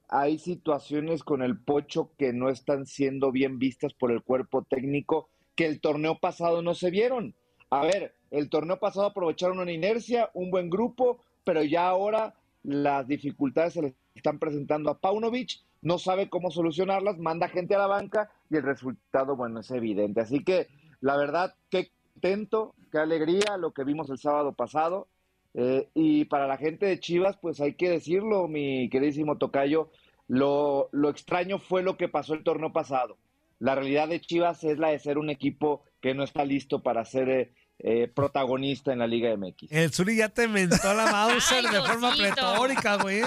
hay 0.08 0.38
situaciones 0.38 1.24
con 1.24 1.42
el 1.42 1.58
Pocho 1.58 2.12
que 2.16 2.32
no 2.32 2.48
están 2.48 2.86
siendo 2.86 3.32
bien 3.32 3.58
vistas 3.58 3.92
por 3.94 4.12
el 4.12 4.22
cuerpo 4.22 4.62
técnico 4.62 5.28
que 5.56 5.66
el 5.66 5.80
torneo 5.80 6.18
pasado 6.18 6.62
no 6.62 6.74
se 6.74 6.90
vieron. 6.90 7.34
A 7.70 7.82
ver, 7.82 8.14
el 8.30 8.50
torneo 8.50 8.78
pasado 8.78 9.06
aprovecharon 9.06 9.58
una 9.58 9.72
inercia, 9.72 10.30
un 10.34 10.50
buen 10.50 10.70
grupo, 10.70 11.18
pero 11.44 11.62
ya 11.62 11.88
ahora 11.88 12.34
las 12.62 13.08
dificultades 13.08 13.74
se 13.74 13.82
les 13.82 13.94
están 14.14 14.38
presentando 14.38 14.90
a 14.90 15.00
Paunovic, 15.00 15.60
no 15.82 15.98
sabe 15.98 16.28
cómo 16.28 16.50
solucionarlas, 16.50 17.18
manda 17.18 17.48
gente 17.48 17.74
a 17.74 17.78
la 17.78 17.86
banca 17.86 18.30
y 18.50 18.56
el 18.56 18.62
resultado, 18.62 19.36
bueno, 19.36 19.60
es 19.60 19.70
evidente. 19.70 20.20
Así 20.20 20.42
que, 20.42 20.68
la 21.00 21.16
verdad, 21.16 21.54
qué 21.68 21.90
contento, 22.14 22.74
qué 22.90 22.98
alegría 22.98 23.56
lo 23.58 23.72
que 23.72 23.84
vimos 23.84 24.08
el 24.10 24.18
sábado 24.18 24.52
pasado. 24.52 25.08
Eh, 25.52 25.88
y 25.94 26.24
para 26.24 26.46
la 26.46 26.56
gente 26.56 26.86
de 26.86 26.98
Chivas, 26.98 27.36
pues 27.36 27.60
hay 27.60 27.74
que 27.74 27.90
decirlo, 27.90 28.48
mi 28.48 28.88
queridísimo 28.88 29.36
Tocayo, 29.36 29.90
lo, 30.26 30.88
lo 30.92 31.10
extraño 31.10 31.58
fue 31.58 31.82
lo 31.82 31.96
que 31.96 32.08
pasó 32.08 32.34
el 32.34 32.44
torneo 32.44 32.72
pasado. 32.72 33.18
La 33.58 33.74
realidad 33.74 34.08
de 34.08 34.20
Chivas 34.20 34.64
es 34.64 34.78
la 34.78 34.88
de 34.88 34.98
ser 34.98 35.18
un 35.18 35.30
equipo 35.30 35.84
que 36.00 36.14
no 36.14 36.24
está 36.24 36.44
listo 36.44 36.82
para 36.82 37.04
ser 37.04 37.28
eh, 37.28 37.52
eh, 37.78 38.08
protagonista 38.08 38.92
en 38.92 39.00
la 39.00 39.06
Liga 39.06 39.36
MX. 39.36 39.70
El 39.70 39.92
Zuli 39.92 40.16
ya 40.16 40.28
te 40.28 40.48
mentó 40.48 40.94
la 40.94 41.06
Mauser 41.12 41.64
de 41.64 41.82
forma 41.82 42.12
pletórica, 42.14 42.96
güey. 42.96 43.22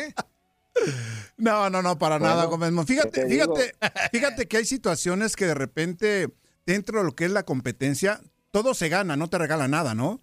No, 1.37 1.69
no, 1.69 1.81
no, 1.81 1.97
para 1.97 2.17
Bueno, 2.17 2.33
nada, 2.33 2.45
Gómez 2.45 2.71
Moon. 2.71 2.85
¿qué 2.85 2.93
Fíjate, 2.93 3.27
fíjate, 3.27 3.75
fíjate 4.11 4.47
que 4.47 4.57
hay 4.57 4.65
situaciones 4.65 5.35
que 5.35 5.45
de 5.45 5.53
repente, 5.53 6.29
dentro 6.65 6.99
de 6.99 7.05
lo 7.05 7.15
que 7.15 7.25
es 7.25 7.31
la 7.31 7.43
competencia, 7.43 8.21
todo 8.51 8.73
se 8.73 8.89
gana, 8.89 9.15
no 9.15 9.29
te 9.29 9.37
regala 9.37 9.67
nada, 9.67 9.93
¿no? 9.93 10.21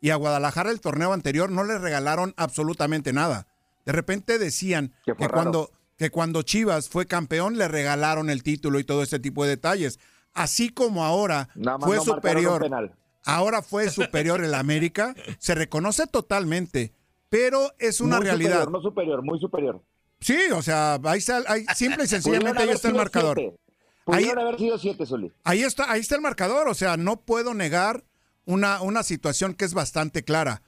Y 0.00 0.10
a 0.10 0.16
Guadalajara 0.16 0.70
el 0.70 0.80
torneo 0.80 1.12
anterior 1.12 1.50
no 1.50 1.64
le 1.64 1.78
regalaron 1.78 2.34
absolutamente 2.36 3.12
nada. 3.12 3.46
De 3.84 3.92
repente 3.92 4.38
decían 4.38 4.92
Que 5.04 5.14
raro. 5.14 5.32
cuando, 5.32 5.70
que 5.96 6.10
cuando 6.10 6.42
Chivas 6.42 6.88
fue 6.88 7.06
campeón 7.06 7.56
le 7.56 7.68
regalaron 7.68 8.28
el 8.28 8.42
título 8.42 8.80
y 8.80 8.84
todo 8.84 9.02
ese 9.02 9.20
tipo 9.20 9.44
de 9.44 9.50
detalles. 9.50 10.00
Así 10.34 10.68
como 10.68 11.04
ahora 11.04 11.48
fue 11.80 11.96
no 11.96 12.04
superior, 12.04 12.90
ahora 13.24 13.62
fue 13.62 13.88
superior 13.88 14.44
el 14.44 14.54
América, 14.54 15.14
se 15.38 15.54
reconoce 15.54 16.06
totalmente, 16.06 16.92
pero 17.30 17.72
es 17.78 18.00
una 18.00 18.16
Muy 18.16 18.26
realidad. 18.26 18.64
Superior, 18.64 18.72
no 18.72 18.82
superior, 18.82 19.22
muy 19.22 19.40
superior. 19.40 19.82
Sí, 20.20 20.36
o 20.52 20.62
sea, 20.62 20.98
ahí 21.04 21.18
está, 21.18 21.42
ahí- 21.46 21.66
simple 21.74 22.04
y 22.04 22.06
sencillamente 22.08 22.62
ahí 22.62 22.70
está 22.70 22.88
el 22.88 22.94
marcador. 22.94 23.38
siete. 23.38 23.56
Pudieron 24.04 24.38
haber 24.38 24.56
sido 24.58 24.78
siete, 24.78 25.04
Zuli. 25.04 25.32
Ahí 25.42 25.62
está, 25.62 25.90
ahí 25.90 26.00
está 26.00 26.14
el 26.14 26.20
marcador. 26.20 26.68
O 26.68 26.74
sea, 26.74 26.96
no 26.96 27.22
puedo 27.22 27.54
negar 27.54 28.04
una, 28.44 28.80
una 28.80 29.02
situación 29.02 29.54
que 29.54 29.64
es 29.64 29.74
bastante 29.74 30.22
clara. 30.24 30.62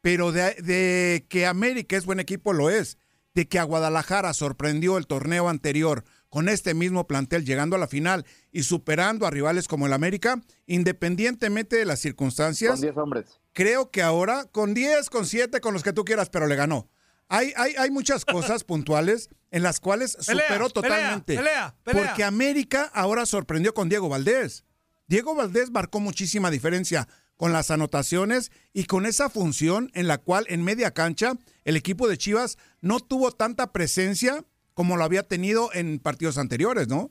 Pero 0.00 0.30
de, 0.32 0.54
de 0.62 1.26
que 1.28 1.46
América 1.46 1.96
es 1.96 2.04
buen 2.06 2.20
equipo, 2.20 2.52
lo 2.52 2.70
es. 2.70 2.98
De 3.34 3.48
que 3.48 3.58
a 3.58 3.64
Guadalajara 3.64 4.32
sorprendió 4.32 4.96
el 4.96 5.08
torneo 5.08 5.48
anterior 5.48 6.04
con 6.28 6.48
este 6.48 6.72
mismo 6.74 7.06
plantel 7.08 7.44
llegando 7.44 7.74
a 7.74 7.78
la 7.80 7.88
final 7.88 8.26
y 8.52 8.62
superando 8.62 9.26
a 9.26 9.30
rivales 9.30 9.66
como 9.66 9.86
el 9.86 9.92
América, 9.92 10.40
independientemente 10.66 11.76
de 11.76 11.84
las 11.86 11.98
circunstancias. 12.00 12.72
Con 12.72 12.80
10 12.80 12.96
hombres. 12.96 13.40
Creo 13.52 13.90
que 13.90 14.02
ahora, 14.02 14.44
con 14.52 14.72
10, 14.74 15.10
con 15.10 15.26
7, 15.26 15.60
con 15.60 15.74
los 15.74 15.82
que 15.82 15.92
tú 15.92 16.04
quieras, 16.04 16.30
pero 16.30 16.46
le 16.46 16.54
ganó. 16.56 16.88
Hay, 17.34 17.52
hay, 17.56 17.74
hay 17.76 17.90
muchas 17.90 18.24
cosas 18.24 18.64
puntuales 18.64 19.30
en 19.50 19.62
las 19.62 19.80
cuales 19.80 20.16
Pelea, 20.26 20.42
superó 20.48 20.68
pelea, 20.68 20.68
totalmente. 20.68 21.36
pelea, 21.36 21.74
pelea. 21.84 22.06
Porque 22.06 22.24
América 22.24 22.90
ahora 22.94 23.26
sorprendió 23.26 23.72
con 23.74 23.88
Diego 23.88 24.08
Valdés. 24.08 24.64
Diego 25.06 25.34
Valdés 25.34 25.70
marcó 25.70 26.00
muchísima 26.00 26.50
diferencia 26.50 27.08
con 27.36 27.52
las 27.52 27.70
anotaciones 27.70 28.50
y 28.72 28.84
con 28.84 29.06
esa 29.06 29.28
función 29.28 29.90
en 29.94 30.06
la 30.06 30.18
cual 30.18 30.46
en 30.48 30.62
media 30.62 30.92
cancha 30.92 31.34
el 31.64 31.76
equipo 31.76 32.08
de 32.08 32.16
Chivas 32.18 32.58
no 32.80 33.00
tuvo 33.00 33.32
tanta 33.32 33.72
presencia 33.72 34.44
como 34.72 34.96
lo 34.96 35.04
había 35.04 35.22
tenido 35.24 35.70
en 35.72 35.98
partidos 35.98 36.38
anteriores, 36.38 36.88
¿no? 36.88 37.10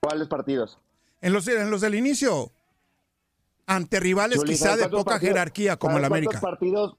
¿Cuáles 0.00 0.28
partidos? 0.28 0.78
En 1.20 1.32
los, 1.32 1.46
en 1.48 1.70
los 1.70 1.80
del 1.80 1.94
inicio. 1.94 2.52
Ante 3.66 4.00
rivales 4.00 4.42
quizá 4.44 4.70
¿sabes 4.70 4.84
de 4.84 4.88
poca 4.90 5.12
partidos- 5.14 5.34
jerarquía 5.34 5.76
como 5.76 5.96
el 5.96 6.02
¿sabes 6.02 6.10
América. 6.10 6.40
cuántos 6.40 6.50
partidos, 6.50 6.96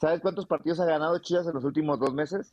¿Sabes 0.00 0.20
cuántos 0.20 0.46
partidos 0.46 0.78
ha 0.80 0.84
ganado 0.84 1.18
Chivas 1.18 1.46
en 1.46 1.54
los 1.54 1.64
últimos 1.64 1.98
dos 1.98 2.12
meses? 2.12 2.52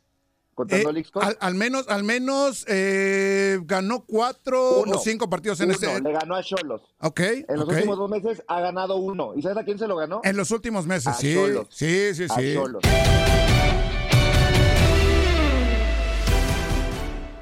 Contando 0.54 0.90
Eh, 0.90 1.04
al, 1.14 1.36
al 1.40 1.54
menos, 1.56 1.88
al 1.88 2.04
menos 2.04 2.64
eh, 2.68 3.58
ganó 3.64 4.04
cuatro 4.06 4.82
Uno. 4.82 4.96
o 4.96 5.00
cinco 5.00 5.28
partidos 5.28 5.58
en 5.60 5.66
Uno, 5.70 5.74
ese. 5.74 6.00
Le 6.00 6.12
ganó 6.12 6.36
a 6.36 6.42
Cholos. 6.44 6.80
Ok. 7.00 7.20
En 7.20 7.58
los 7.58 7.68
últimos 7.68 7.98
dos 7.98 8.08
meses 8.08 8.42
ha 8.46 8.60
ganado 8.60 8.96
uno. 8.96 9.32
¿Y 9.34 9.42
sabes 9.42 9.58
a 9.58 9.64
quién 9.64 9.78
se 9.80 9.88
lo 9.88 9.96
ganó? 9.96 10.20
En 10.22 10.36
los 10.36 10.52
últimos 10.52 10.86
meses, 10.86 11.08
A 11.08 11.14
sí. 11.14 11.34
Xolos. 11.34 11.66
Sí, 11.70 12.14
sí, 12.14 12.24
A 12.24 12.28
sí. 12.36 12.54
Xolos. 12.54 12.82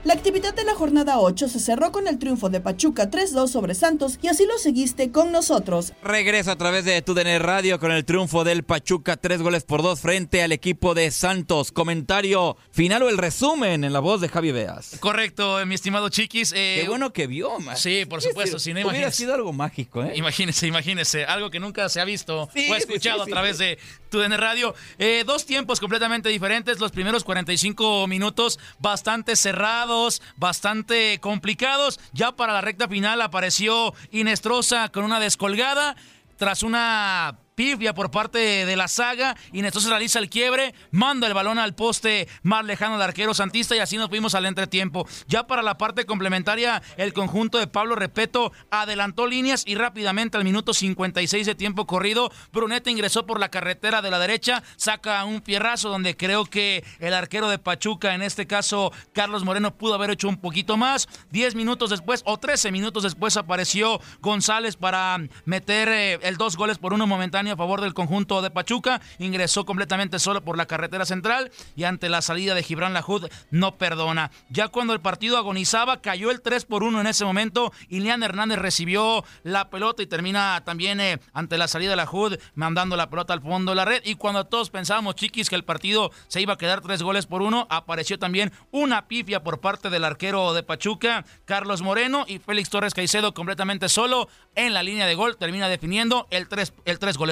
La 0.05 0.15
actividad 0.15 0.53
de 0.53 0.65
la 0.65 0.75
jornada 0.75 1.21
8 1.21 1.49
se 1.49 1.61
cerró 1.61 1.93
con 1.93 2.09
el 2.09 2.19
triunfo 2.19 2.51
de 2.51 2.61
Pachuca 2.61 3.09
3-2 3.09 3.47
sobre 3.47 3.77
Santos 3.77 4.19
y 4.21 4.27
así 4.27 4.45
lo 4.47 4.59
seguiste 4.59 5.13
con 5.13 5.31
nosotros. 5.31 5.93
Regreso 6.03 6.51
a 6.51 6.57
través 6.57 6.85
de 6.85 7.01
TUDN 7.03 7.39
Radio 7.39 7.79
con 7.79 7.93
el 7.93 8.05
triunfo 8.05 8.43
del 8.43 8.65
Pachuca, 8.65 9.17
tres 9.17 9.43
goles 9.43 9.63
por 9.63 9.81
dos 9.81 10.01
frente 10.01 10.43
al 10.43 10.51
equipo 10.51 10.95
de 10.95 11.13
Santos. 11.13 11.71
Comentario 11.71 12.57
final 12.73 13.05
o 13.05 13.11
el 13.11 13.17
resumen 13.17 13.85
en 13.85 13.93
la 13.93 14.01
voz 14.01 14.21
de 14.21 14.29
Javi 14.29 14.51
Beas. 14.51 14.97
Correcto, 14.99 15.61
eh, 15.61 15.67
mi 15.67 15.77
estimado 15.77 16.09
Chiquis. 16.09 16.53
eh, 16.53 16.81
Qué 16.83 16.89
bueno 16.89 17.13
que 17.13 17.29
vio, 17.29 17.61
man. 17.61 17.77
Sí, 17.77 18.05
por 18.05 18.21
supuesto, 18.23 18.59
si 18.59 18.75
no 18.75 18.81
Hubiera 18.89 19.13
sido 19.13 19.35
algo 19.35 19.53
mágico, 19.53 20.03
¿eh? 20.03 20.15
Imagínese, 20.17 20.67
imagínese, 20.67 21.27
algo 21.27 21.49
que 21.51 21.61
nunca 21.61 21.89
se 21.89 22.01
ha 22.01 22.05
visto 22.05 22.49
Sí, 22.53 22.69
o 22.69 22.75
sí, 22.75 22.81
escuchado 22.81 23.19
sí, 23.19 23.23
a 23.23 23.25
sí. 23.27 23.31
través 23.31 23.59
de 23.59 23.79
TUDN 24.11 24.37
Radio. 24.37 24.75
Eh, 24.99 25.23
dos 25.25 25.47
tiempos 25.47 25.79
completamente 25.79 26.29
diferentes, 26.29 26.81
los 26.81 26.91
primeros 26.91 27.23
45 27.23 28.09
minutos 28.09 28.59
bastante 28.81 29.37
cerrados, 29.37 29.92
bastante 30.37 31.19
complicados. 31.21 32.01
Ya 32.13 32.33
para 32.33 32.53
la 32.53 32.61
recta 32.61 32.89
final 32.89 33.21
apareció 33.21 33.95
Inestrosa 34.11 34.89
con 34.91 35.05
una 35.05 35.21
descolgada 35.21 35.97
tras 36.37 36.63
una 36.63 37.39
pifia 37.63 37.95
por 37.95 38.11
parte 38.11 38.67
de 38.67 38.75
la 38.75 38.89
saga. 38.89 39.37
Inestrosa 39.53 39.91
realiza 39.91 40.19
el 40.19 40.29
quiebre, 40.29 40.75
manda 40.91 41.29
el 41.29 41.33
balón 41.33 41.61
al 41.61 41.77
poste 41.77 42.27
más 42.43 42.65
lejano 42.65 42.95
del 42.95 43.03
arquero 43.03 43.35
Santista 43.35 43.77
y 43.77 43.79
así 43.79 43.97
nos 43.97 44.09
fuimos 44.09 44.35
al 44.35 44.47
entretiempo. 44.47 45.07
Ya 45.29 45.47
para 45.47 45.63
la 45.63 45.79
parte 45.79 46.05
complementaria, 46.05 46.83
el 46.97 47.13
conjunto 47.13 47.59
de 47.59 47.69
Pablo 47.69 47.95
Repeto 47.95 48.51
adelantó 48.73 49.29
líneas 49.29 49.63
y 49.65 49.77
rápidamente 49.77 50.37
al 50.37 50.43
minuto 50.43 50.75
56 50.75 51.47
de 51.47 51.55
tiempo 51.55 51.87
corrido, 51.87 52.33
Bruneta 52.53 52.91
ingresó 52.91 53.27
por 53.27 53.39
la 53.39 53.49
carretera 53.49 54.03
de 54.03 54.11
la 54.11 54.19
derecha, 54.19 54.65
saca 54.75 55.25
un 55.25 55.41
fierrazo 55.45 55.89
donde 55.89 56.17
creo 56.17 56.47
que 56.47 56.83
el 56.99 57.15
arquero 57.15 57.49
de 57.49 57.61
Pachuca, 57.61 58.17
en 58.17 58.23
este 58.23 58.49
caso 58.49 58.91
Carlos 59.13 59.45
Moreno, 59.45 59.77
pudo 59.77 59.95
haber 59.95 60.11
hecho 60.11 60.29
un 60.29 60.39
poquito 60.39 60.77
más. 60.77 61.09
10 61.31 61.55
minutos 61.55 61.91
después 61.91 62.23
o 62.25 62.39
13 62.39 62.73
minutos 62.73 63.05
después 63.05 63.37
apareció 63.37 64.01
González 64.21 64.75
para 64.75 65.17
meter 65.45 65.89
eh, 65.89 66.19
el 66.23 66.37
dos 66.37 66.57
goles 66.57 66.79
por 66.79 66.93
uno 66.93 67.07
momentáneo 67.07 67.52
a 67.53 67.57
favor 67.57 67.81
del 67.81 67.95
conjunto 67.95 68.43
de 68.43 68.51
Pachuca. 68.51 69.01
Ingresó 69.19 69.65
completamente 69.65 70.19
solo 70.19 70.43
por 70.43 70.57
la 70.57 70.67
carretera 70.67 71.05
central 71.05 71.51
y 71.77 71.85
ante 71.85 72.09
la 72.09 72.23
salida 72.23 72.55
de 72.55 72.63
Gibran 72.63 72.95
Lajud 72.95 73.29
no 73.51 73.77
perdona. 73.77 74.31
Ya 74.49 74.69
cuando 74.69 74.93
el 74.93 75.01
partido 75.01 75.39
agonizaba, 75.39 76.01
cayó 76.01 76.31
el 76.31 76.41
3 76.41 76.65
por 76.65 76.83
1 76.83 77.01
en 77.01 77.07
ese 77.07 77.25
momento. 77.25 77.73
Ilian 77.89 78.23
Hernández 78.23 78.59
recibió 78.59 79.25
la 79.43 79.71
pelota 79.71 80.03
y 80.03 80.07
termina 80.07 80.63
también 80.65 81.01
eh, 81.01 81.21
ante 81.33 81.59
la 81.59 81.69
salida 81.69 81.91
de 81.91 81.97
Lajud 81.97 82.37
mandando 82.55 82.97
la 82.97 83.11
pelota 83.11 83.33
al 83.33 83.41
fondo 83.41 83.73
de 83.73 83.77
la 83.77 83.85
red. 83.85 84.03
Y 84.05 84.17
cuando 84.17 84.45
todos 84.45 84.71
pensábamos, 84.71 85.15
chiquis, 85.15 85.49
que 85.49 85.57
el 85.57 85.65
partido 85.65 86.11
se 86.29 86.41
iba 86.41 86.55
a 86.55 86.59
quedar 86.59 86.81
tres 86.81 87.03
goles 87.03 87.27
por 87.27 87.43
uno, 87.43 87.67
apareció 87.71 88.19
también 88.19 88.53
una 88.71 89.09
pifia 89.09 89.43
por 89.43 89.61
parte 89.61 89.91
del 89.91 90.05
arquero 90.05 90.55
de 90.55 90.63
Pachuca, 90.63 91.25
Carlos 91.45 91.83
Moreno, 91.83 92.25
y 92.27 92.39
Félix 92.39 92.71
Torres 92.71 92.95
Caicedo 92.95 93.35
completamente 93.35 93.89
solo 93.89 94.29
en 94.55 94.75
la 94.75 94.83
línea 94.83 95.07
de 95.07 95.15
gol. 95.15 95.37
Termina 95.37 95.69
definiendo 95.69 96.27
el 96.31 96.49
tres, 96.49 96.73
el 96.85 96.99
tres 96.99 97.17
goles 97.17 97.32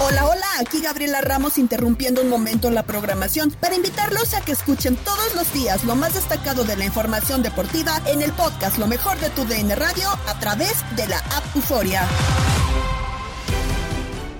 Hola, 0.00 0.26
hola, 0.26 0.46
aquí 0.60 0.80
Gabriela 0.80 1.20
Ramos 1.20 1.56
interrumpiendo 1.56 2.20
un 2.20 2.28
momento 2.28 2.70
la 2.70 2.82
programación 2.82 3.50
para 3.52 3.76
invitarlos 3.76 4.34
a 4.34 4.40
que 4.40 4.52
escuchen 4.52 4.96
todos 4.96 5.34
los 5.34 5.52
días 5.52 5.84
lo 5.84 5.94
más 5.94 6.14
destacado 6.14 6.64
de 6.64 6.76
la 6.76 6.84
información 6.84 7.42
deportiva 7.42 8.02
en 8.06 8.20
el 8.20 8.32
podcast 8.32 8.76
Lo 8.78 8.86
mejor 8.86 9.18
de 9.20 9.30
tu 9.30 9.44
DN 9.44 9.74
Radio 9.76 10.08
a 10.26 10.38
través 10.40 10.84
de 10.96 11.06
la 11.06 11.18
app 11.18 11.44
Euforia. 11.56 12.06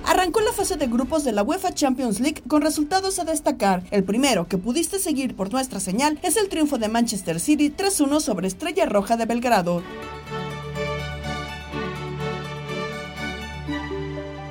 Arrancó 0.05 0.39
la 0.41 0.53
fase 0.53 0.75
de 0.77 0.87
grupos 0.87 1.23
de 1.23 1.31
la 1.31 1.41
UEFA 1.41 1.73
Champions 1.73 2.19
League 2.19 2.43
con 2.47 2.61
resultados 2.61 3.17
a 3.17 3.23
destacar. 3.23 3.83
El 3.89 4.03
primero 4.03 4.47
que 4.47 4.57
pudiste 4.57 4.99
seguir 4.99 5.35
por 5.35 5.51
nuestra 5.51 5.79
señal 5.79 6.19
es 6.21 6.37
el 6.37 6.47
triunfo 6.47 6.77
de 6.77 6.89
Manchester 6.89 7.39
City 7.39 7.73
3-1 7.75 8.19
sobre 8.19 8.47
Estrella 8.47 8.85
Roja 8.85 9.17
de 9.17 9.25
Belgrado. 9.25 9.81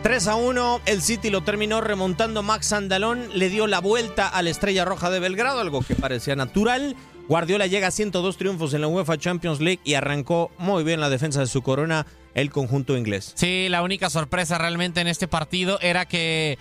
3 0.05 0.29
a 0.29 0.35
1, 0.35 0.83
el 0.85 1.01
City 1.01 1.31
lo 1.31 1.45
terminó 1.45 1.81
remontando 1.81 2.43
Max 2.43 2.75
Andalón, 2.75 3.27
le 3.33 3.49
dio 3.49 3.67
la 3.67 3.81
vuelta 3.81 4.29
a 4.29 4.43
la 4.43 4.51
Estrella 4.51 4.85
Roja 4.85 5.09
de 5.09 5.19
Belgrado, 5.19 5.61
algo 5.61 5.81
que 5.81 5.95
parecía 5.95 6.37
natural. 6.37 6.95
Guardiola 7.27 7.67
llega 7.67 7.87
a 7.87 7.91
102 7.91 8.37
triunfos 8.37 8.75
en 8.75 8.83
la 8.83 8.87
UEFA 8.87 9.17
Champions 9.17 9.61
League 9.61 9.81
y 9.83 9.95
arrancó 9.95 10.51
muy 10.59 10.85
bien 10.85 11.01
la 11.01 11.09
defensa 11.09 11.41
de 11.41 11.47
su 11.47 11.63
corona 11.63 12.05
el 12.35 12.51
conjunto 12.51 12.99
inglés. 12.99 13.33
Sí, 13.35 13.69
la 13.71 13.83
única 13.83 14.11
sorpresa 14.11 14.59
realmente 14.59 15.01
en 15.01 15.07
este 15.07 15.27
partido 15.27 15.81
era 15.81 16.05
que 16.05 16.59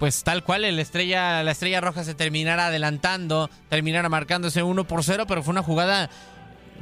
pues 0.00 0.24
tal 0.24 0.42
cual 0.42 0.64
el 0.64 0.80
estrella, 0.80 1.44
la 1.44 1.52
estrella 1.52 1.80
roja 1.80 2.02
se 2.02 2.16
terminara 2.16 2.66
adelantando, 2.66 3.48
terminara 3.68 4.08
marcando 4.08 4.48
ese 4.48 4.64
1 4.64 4.88
por 4.88 5.04
0, 5.04 5.26
pero 5.28 5.44
fue 5.44 5.52
una 5.52 5.62
jugada 5.62 6.10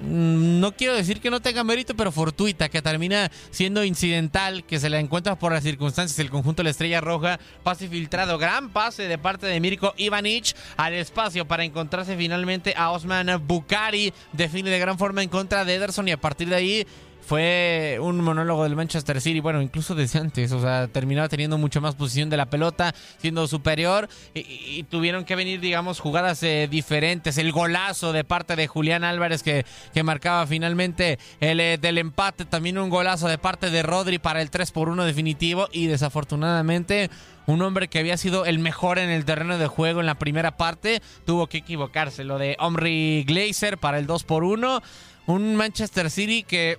no 0.03 0.73
quiero 0.73 0.95
decir 0.95 1.21
que 1.21 1.31
no 1.31 1.41
tenga 1.41 1.65
mérito, 1.65 1.95
pero 1.95 2.13
fortuita, 2.13 2.69
que 2.69 2.83
termina 2.83 3.31
siendo 3.51 3.85
incidental, 3.85 4.65
que 4.65 4.81
se 4.81 4.91
la 4.91 4.99
encuentra 4.99 5.39
por 5.39 5.53
las 5.53 5.63
circunstancias. 5.63 6.19
El 6.19 6.31
conjunto 6.31 6.61
de 6.61 6.65
la 6.65 6.71
Estrella 6.71 7.01
Roja, 7.01 7.39
pase 7.63 7.89
filtrado, 7.89 8.39
gran 8.39 8.71
pase 8.71 9.09
de 9.09 9.19
parte 9.19 9.47
de 9.47 9.61
Mirko 9.61 9.95
Ivanic 9.97 10.57
al 10.77 10.95
espacio 10.95 11.47
para 11.47 11.65
encontrarse 11.65 12.17
finalmente 12.17 12.75
a 12.77 12.91
Osman 12.91 13.47
Bukari, 13.47 14.13
define 14.33 14.71
de 14.71 14.79
gran 14.79 14.99
forma 14.99 15.23
en 15.23 15.29
contra 15.29 15.65
de 15.65 15.75
Ederson 15.75 16.09
y 16.09 16.13
a 16.13 16.21
partir 16.21 16.49
de 16.49 16.57
ahí 16.57 16.87
fue 17.31 17.99
un 18.01 18.21
monólogo 18.23 18.65
del 18.65 18.75
Manchester 18.75 19.21
City, 19.21 19.39
bueno, 19.39 19.63
incluso 19.63 19.95
desde 19.95 20.19
antes, 20.19 20.51
o 20.51 20.61
sea, 20.61 20.89
terminaba 20.89 21.29
teniendo 21.29 21.59
mucho 21.59 21.81
más 21.81 21.95
posición 21.95 22.29
de 22.29 22.37
la 22.37 22.47
pelota, 22.47 22.93
siendo 23.19 23.47
superior, 23.47 24.09
y, 24.35 24.83
tuvieron 24.91 25.25
que 25.25 25.37
venir, 25.37 25.61
digamos, 25.61 26.01
jugadas 26.01 26.43
eh, 26.43 26.67
diferentes. 26.69 27.39
El 27.39 27.53
golazo 27.53 28.13
de 28.13 28.25
parte 28.25 28.57
de 28.57 28.67
Julián 28.67 29.05
Álvarez 29.05 29.45
que, 29.45 29.65
que 29.95 30.03
marcaba 30.03 30.45
finalmente 30.49 31.21
el 31.39 31.61
eh, 31.61 31.79
del 31.81 31.99
empate, 31.99 32.47
también 32.47 32.79
un 32.79 32.91
golazo 32.91 33.29
de 33.29 33.39
parte 33.39 33.71
de 33.71 33.85
Rodri 33.85 34.19
para 34.19 34.43
el 34.43 34.51
3 34.51 34.73
por 34.73 34.89
1 34.89 35.05
definitivo, 35.05 35.69
y 35.71 35.87
desafortunadamente 35.87 37.11
un 37.47 37.63
hombre 37.63 37.87
que 37.87 38.01
había 38.01 38.17
sido 38.17 38.45
el 38.45 38.59
mejor 38.59 38.99
en 38.99 39.09
el 39.09 39.25
terreno 39.25 39.57
de 39.57 39.69
juego 39.69 40.01
en 40.01 40.07
la 40.07 40.19
primera 40.19 40.57
parte, 40.57 41.01
tuvo 41.27 41.47
que 41.47 41.59
equivocarse. 41.59 42.25
Lo 42.25 42.39
de 42.39 42.57
Omri 42.59 43.23
Glazer 43.23 43.79
para 43.79 44.01
el 44.01 44.07
2 44.09 44.25
por 44.25 44.43
1 44.43 44.83
un 45.27 45.55
Manchester 45.55 46.11
City 46.11 46.43
que 46.43 46.79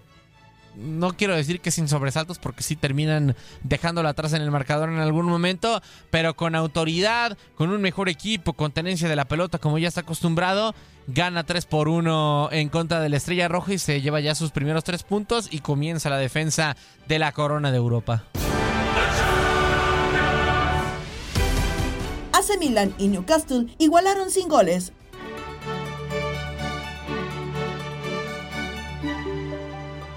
no 0.76 1.16
quiero 1.16 1.36
decir 1.36 1.60
que 1.60 1.72
sin 1.72 1.88
sobresaltos 1.88 2.40
porque 2.40 2.64
sí 2.64 2.76
terminan 2.76 3.36
dejándolo 3.64 4.10
atrás 4.10 4.34
en 4.34 4.42
el 4.42 4.52
marcador 4.52 4.90
en 4.90 5.00
algún 5.00 5.26
momento, 5.26 5.82
pero 6.10 6.36
con 6.36 6.56
autoridad, 6.56 7.38
con 7.56 7.70
un 7.70 7.82
mejor 7.82 8.10
equipo, 8.10 8.54
con 8.54 8.72
tenencia 8.72 9.10
de 9.10 9.16
la 9.16 9.26
pelota 9.26 9.58
como 9.58 9.78
ya 9.78 9.88
está 9.88 10.02
acostumbrado, 10.02 10.74
gana 11.08 11.44
3 11.44 11.66
por 11.66 11.88
1 11.88 12.50
en 12.52 12.70
contra 12.70 13.00
de 13.00 13.10
la 13.10 13.18
Estrella 13.18 13.48
Roja 13.48 13.74
y 13.74 13.78
se 13.78 14.02
lleva 14.02 14.20
ya 14.20 14.36
sus 14.36 14.52
primeros 14.52 14.84
tres 14.84 15.04
puntos 15.04 15.48
y 15.52 15.60
comienza 15.60 16.10
la 16.10 16.18
defensa 16.18 16.76
de 17.08 17.20
la 17.20 17.32
corona 17.32 17.72
de 17.72 17.78
Europa. 17.78 18.26
AC 22.34 22.60
Milan 22.60 22.94
y 22.98 23.08
Newcastle 23.08 23.68
igualaron 23.78 24.32
sin 24.32 24.48
goles. 24.48 24.94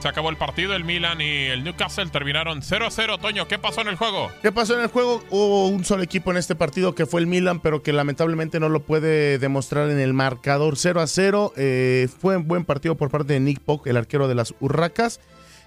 Se 0.05 0.09
acabó 0.09 0.29
el 0.29 0.37
partido, 0.37 0.77
el 0.77 0.85
Milan 0.85 1.23
y 1.23 1.47
el 1.47 1.64
Newcastle 1.64 2.11
terminaron 2.11 2.61
0 2.61 2.88
a 2.88 2.90
0. 2.90 3.17
Toño, 3.17 3.49
¿qué 3.49 3.59
pasó 3.59 3.81
en 3.81 3.88
el 3.88 3.97
juego? 3.97 4.31
¿Qué 4.43 4.53
pasó 4.53 4.75
en 4.75 4.83
el 4.83 4.88
juego? 4.88 5.25
Hubo 5.31 5.69
un 5.69 5.83
solo 5.87 6.03
equipo 6.03 6.31
en 6.31 6.37
este 6.37 6.55
partido 6.55 6.95
que 6.95 7.07
fue 7.07 7.23
el 7.23 7.27
Milan, 7.27 7.59
pero 7.61 7.83
que 7.83 7.95
lamentablemente 7.95 8.61
no 8.61 8.69
lo 8.69 8.81
puede 8.81 9.38
demostrar 9.38 9.88
en 9.88 9.99
el 9.99 10.12
marcador 10.12 10.77
0 10.77 11.01
a 11.01 11.07
0. 11.07 11.55
Eh, 11.57 12.09
fue 12.21 12.37
un 12.37 12.47
buen 12.47 12.67
partido 12.67 12.97
por 12.97 13.11
parte 13.11 13.33
de 13.33 13.40
Nick 13.40 13.61
Pock, 13.61 13.87
el 13.87 13.97
arquero 13.97 14.29
de 14.29 14.35
las 14.35 14.53
Urracas. 14.61 15.21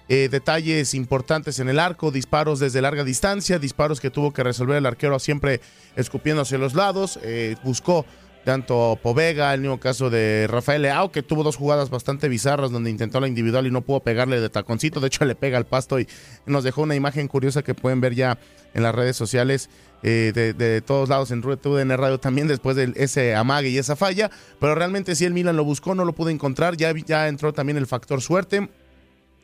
Eh, 0.08 0.28
detalles 0.30 0.94
importantes 0.94 1.58
en 1.58 1.68
el 1.68 1.80
arco, 1.80 2.12
disparos 2.12 2.60
desde 2.60 2.80
larga 2.80 3.02
distancia, 3.02 3.58
disparos 3.58 3.98
que 3.98 4.10
tuvo 4.10 4.32
que 4.32 4.44
resolver 4.44 4.76
el 4.76 4.86
arquero 4.86 5.18
siempre 5.18 5.60
escupiendo 5.96 6.42
hacia 6.42 6.58
los 6.58 6.74
lados. 6.74 7.18
Eh, 7.24 7.56
buscó 7.64 8.06
tanto 8.48 8.98
Povega, 9.02 9.52
el 9.52 9.60
mismo 9.60 9.78
caso 9.78 10.08
de 10.08 10.46
Rafael 10.48 10.80
Leao, 10.80 11.12
que 11.12 11.22
tuvo 11.22 11.42
dos 11.42 11.56
jugadas 11.56 11.90
bastante 11.90 12.30
bizarras 12.30 12.70
donde 12.70 12.88
intentó 12.88 13.20
la 13.20 13.28
individual 13.28 13.66
y 13.66 13.70
no 13.70 13.82
pudo 13.82 14.00
pegarle 14.00 14.40
de 14.40 14.48
taconcito, 14.48 15.00
de 15.00 15.08
hecho 15.08 15.26
le 15.26 15.34
pega 15.34 15.58
al 15.58 15.66
pasto 15.66 16.00
y 16.00 16.08
nos 16.46 16.64
dejó 16.64 16.80
una 16.80 16.94
imagen 16.94 17.28
curiosa 17.28 17.62
que 17.62 17.74
pueden 17.74 18.00
ver 18.00 18.14
ya 18.14 18.38
en 18.72 18.82
las 18.82 18.94
redes 18.94 19.16
sociales 19.16 19.68
eh, 20.02 20.32
de, 20.34 20.80
todos 20.80 21.10
lados 21.10 21.30
en 21.30 21.42
TUDN 21.42 21.90
Radio 21.98 22.20
también 22.20 22.48
después 22.48 22.74
de 22.74 22.90
ese 22.96 23.34
amague 23.34 23.68
y 23.68 23.76
esa 23.76 23.96
falla, 23.96 24.30
pero 24.58 24.74
realmente 24.74 25.14
sí 25.14 25.26
el 25.26 25.34
Milan 25.34 25.58
lo 25.58 25.64
buscó, 25.64 25.94
no 25.94 26.06
lo 26.06 26.14
pudo 26.14 26.30
encontrar, 26.30 26.74
ya, 26.78 26.90
ya 27.04 27.28
entró 27.28 27.52
también 27.52 27.76
el 27.76 27.86
factor 27.86 28.22
suerte, 28.22 28.70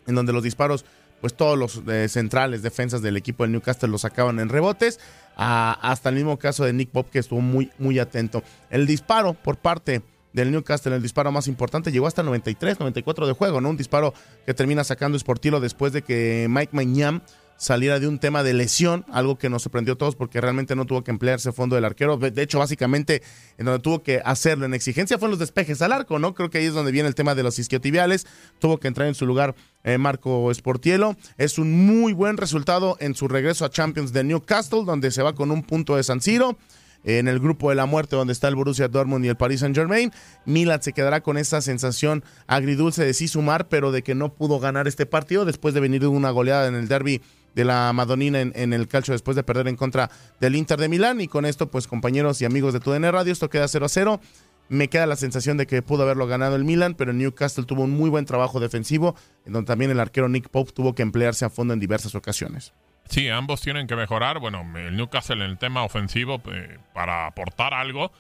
en 0.07 0.15
donde 0.15 0.33
los 0.33 0.43
disparos 0.43 0.87
pues 1.25 1.33
todos 1.33 1.59
los 1.59 1.81
eh, 1.87 2.07
centrales, 2.11 2.61
defensas 2.61 3.01
del 3.01 3.17
equipo 3.17 3.45
del 3.45 3.53
Newcastle 3.53 3.89
los 3.89 4.03
sacaban 4.03 4.41
en 4.41 4.51
rebotes, 4.51 5.01
a, 5.39 5.73
hasta 5.81 6.11
el 6.11 6.17
mismo 6.17 6.39
caso 6.39 6.67
de 6.67 6.75
Nick 6.75 6.91
Pop 6.91 7.09
que 7.11 7.19
estuvo 7.19 7.41
muy, 7.41 7.71
muy 7.79 7.99
atento. 7.99 8.43
El 8.69 8.87
disparo 8.87 9.33
por 9.33 9.57
parte 9.57 10.03
del 10.35 10.53
Newcastle, 10.53 10.95
el 10.95 11.01
disparo 11.01 11.33
más 11.33 11.49
importante, 11.49 11.91
llegó 11.91 12.07
hasta 12.07 12.23
93, 12.23 12.79
94 12.79 13.27
de 13.27 13.33
juego, 13.33 13.63
¿no? 13.63 13.71
Un 13.71 13.79
disparo 13.79 14.13
que 14.45 14.53
termina 14.53 14.85
sacando 14.85 15.19
Sportillo 15.19 15.61
después 15.61 15.95
de 15.95 16.03
que 16.03 16.47
Mike 16.51 16.77
Mañam 16.77 17.23
saliera 17.57 18.01
de 18.01 18.09
un 18.09 18.19
tema 18.19 18.43
de 18.43 18.53
lesión, 18.53 19.05
algo 19.11 19.39
que 19.39 19.49
nos 19.49 19.63
sorprendió 19.63 19.95
a 19.95 19.99
todos 19.99 20.17
porque 20.17 20.41
realmente 20.41 20.77
no 20.77 20.85
tuvo 20.85 21.05
que 21.05 21.11
emplearse 21.11 21.53
fondo 21.53 21.77
del 21.77 21.85
arquero. 21.85 22.17
De 22.17 22.43
hecho, 22.43 22.59
básicamente, 22.59 23.23
en 23.59 23.67
donde 23.67 23.81
tuvo 23.81 24.03
que 24.03 24.21
hacerlo 24.25 24.67
en 24.67 24.75
exigencia 24.75 25.19
fue 25.19 25.27
en 25.27 25.31
los 25.31 25.39
despejes 25.39 25.81
al 25.83 25.93
arco, 25.93 26.19
¿no? 26.19 26.35
Creo 26.35 26.51
que 26.51 26.59
ahí 26.59 26.67
es 26.67 26.75
donde 26.75 26.93
viene 26.93 27.09
el 27.09 27.15
tema 27.15 27.35
de 27.35 27.43
los 27.43 27.59
isquiotibiales. 27.59 28.27
Tuvo 28.59 28.79
que 28.79 28.89
entrar 28.89 29.09
en 29.09 29.15
su 29.15 29.27
lugar 29.27 29.55
eh, 29.83 29.99
Marco 29.99 30.53
Sportielo. 30.53 31.17
Es 31.39 31.59
un 31.59 31.87
muy 31.87 32.13
buen 32.13 32.37
resultado 32.37 32.97
en 33.01 33.15
su 33.15 33.29
regreso 33.29 33.65
a 33.65 33.71
Champions 33.71 34.13
de 34.13 34.25
Newcastle, 34.25 34.85
donde 34.85 35.11
se 35.11 35.23
va 35.23 35.35
con 35.35 35.51
un 35.51 35.63
punto 35.63 35.97
de 35.97 36.03
San 36.03 36.21
Siro 36.21 36.59
en 37.05 37.29
el 37.29 37.39
grupo 37.39 37.69
de 37.69 37.77
la 37.77 37.87
muerte 37.87 38.17
donde 38.17 38.33
está 38.33 38.49
el 38.49 38.55
Borussia 38.55 38.89
Dortmund 38.89 39.25
y 39.25 39.29
el 39.29 39.37
Paris 39.37 39.61
Saint 39.61 39.77
Germain. 39.77 40.11
Milan 40.47 40.83
se 40.83 40.93
quedará 40.93 41.23
con 41.23 41.37
esa 41.37 41.61
sensación 41.61 42.25
agridulce 42.47 43.05
de 43.05 43.15
sí 43.15 43.29
sumar, 43.29 43.69
pero 43.69 43.93
de 43.93 44.03
que 44.03 44.15
no 44.15 44.35
pudo 44.35 44.59
ganar 44.59 44.89
este 44.89 45.07
partido 45.07 45.45
después 45.45 45.75
de 45.75 45.81
venir 45.81 46.01
de 46.01 46.07
una 46.07 46.31
goleada 46.31 46.67
en 46.67 46.75
el 46.75 46.89
derby 46.89 47.21
de 47.55 47.65
la 47.65 47.93
Madonina 47.93 48.41
en, 48.41 48.73
el 48.73 48.89
calcio 48.89 49.13
después 49.13 49.37
de 49.37 49.43
perder 49.43 49.69
en 49.69 49.77
contra 49.77 50.11
del 50.41 50.57
Inter 50.57 50.79
de 50.79 50.89
Milán. 50.89 51.21
Y 51.21 51.29
con 51.29 51.45
esto, 51.47 51.71
pues 51.71 51.87
compañeros 51.87 52.41
y 52.43 52.45
amigos 52.45 52.73
de 52.73 52.81
TUDN 52.81 53.11
Radio, 53.13 53.33
esto 53.33 53.49
queda 53.49 53.69
0 53.69 53.87
a 53.87 53.89
0. 53.89 54.21
Me 54.69 54.89
queda 54.89 55.07
la 55.07 55.17
sensación 55.17 55.57
de 55.57 55.67
que 55.67 55.83
pudo 55.83 56.05
haberlo 56.05 56.27
ganado 56.27 56.57
el 56.57 56.65
Milan, 56.65 56.95
pero 56.95 57.13
Newcastle 57.13 57.65
tuvo 57.65 57.83
un 57.83 57.91
muy 57.91 58.09
buen 58.09 58.25
trabajo 58.25 58.61
defensivo, 58.61 59.15
en 59.45 59.53
donde 59.53 59.67
también 59.67 59.91
el 59.91 60.01
arquero 60.01 60.29
Nick 60.29 60.49
Pope 60.49 60.73
tuvo 60.73 60.95
que 60.95 61.03
emplearse 61.03 61.45
a 61.45 61.51
fondo 61.51 61.75
en 61.75 61.81
diversas 61.81 62.15
ocasiones. 62.15 62.73
Sí, 63.09 63.29
ambos 63.29 63.61
tienen 63.61 63.87
que 63.87 63.97
mejorar. 63.97 64.39
Bueno, 64.39 64.65
el 64.77 64.97
Newcastle 64.97 65.45
en 65.45 65.51
el 65.51 65.59
tema 65.59 65.85
ofensivo 65.85 66.43
eh, 66.51 66.79
para 66.95 67.27
aportar 67.27 67.75
algo 67.75 68.11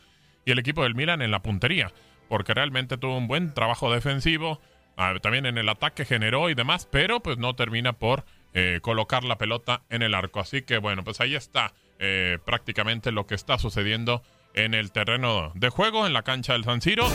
y 0.45 0.51
el 0.51 0.59
equipo 0.59 0.83
del 0.83 0.95
Milan 0.95 1.23
en 1.23 1.31
la 1.31 1.43
puntería, 1.43 1.91
porque 2.29 2.53
realmente 2.53 2.99
tuvo 2.99 3.17
un 3.17 3.27
buen 3.27 3.55
trabajo 3.55 3.91
defensivo, 3.91 4.61
ah, 4.99 5.15
también 5.23 5.47
en 5.47 5.57
el 5.57 5.69
ataque 5.71 6.05
generó 6.05 6.51
y 6.51 6.55
demás, 6.55 6.87
pero 6.91 7.21
pues 7.21 7.39
no 7.39 7.55
termina 7.55 7.95
por 7.95 8.27
eh, 8.55 8.79
colocar 8.83 9.25
la 9.25 9.37
pelota 9.37 9.83
en 9.91 10.03
el 10.03 10.15
arco. 10.15 10.41
Así 10.41 10.63
que 10.63 10.79
bueno, 10.79 11.05
pues 11.05 11.21
ahí 11.21 11.35
está 11.35 11.75
eh, 11.99 12.39
prácticamente 12.45 13.13
lo 13.13 13.27
que 13.27 13.35
está 13.35 13.59
sucediendo 13.59 14.23
en 14.55 14.75
el 14.75 14.93
terreno 14.93 15.53
de 15.55 15.69
juego, 15.69 16.07
en 16.07 16.13
la 16.13 16.23
cancha 16.23 16.53
del 16.53 16.65
San 16.65 16.81
Siro. 16.81 17.07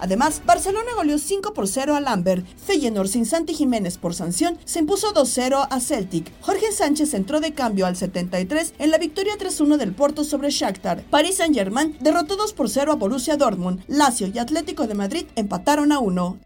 Además, 0.00 0.42
Barcelona 0.44 0.90
goleó 0.96 1.18
5 1.18 1.54
por 1.54 1.66
0 1.66 1.94
a 1.94 2.00
Lambert. 2.00 2.46
Feyenoord 2.66 3.08
sin 3.08 3.26
Santi 3.26 3.54
Jiménez 3.54 3.98
por 3.98 4.14
sanción 4.14 4.58
se 4.64 4.78
impuso 4.78 5.12
2-0 5.12 5.66
a 5.70 5.80
Celtic. 5.80 6.32
Jorge 6.40 6.72
Sánchez 6.72 7.14
entró 7.14 7.40
de 7.40 7.52
cambio 7.52 7.86
al 7.86 7.96
73 7.96 8.74
en 8.78 8.90
la 8.90 8.98
victoria 8.98 9.36
3-1 9.36 9.76
del 9.76 9.92
Porto 9.92 10.24
sobre 10.24 10.50
Shakhtar. 10.50 11.02
Paris 11.10 11.36
Saint-Germain 11.36 11.96
derrotó 12.00 12.36
2 12.36 12.52
por 12.52 12.68
0 12.68 12.92
a 12.92 12.96
Borussia 12.96 13.36
Dortmund. 13.36 13.82
Lazio 13.88 14.28
y 14.28 14.38
Atlético 14.38 14.86
de 14.86 14.94
Madrid 14.94 15.26
empataron 15.34 15.92
a 15.92 15.98
1. 15.98 16.38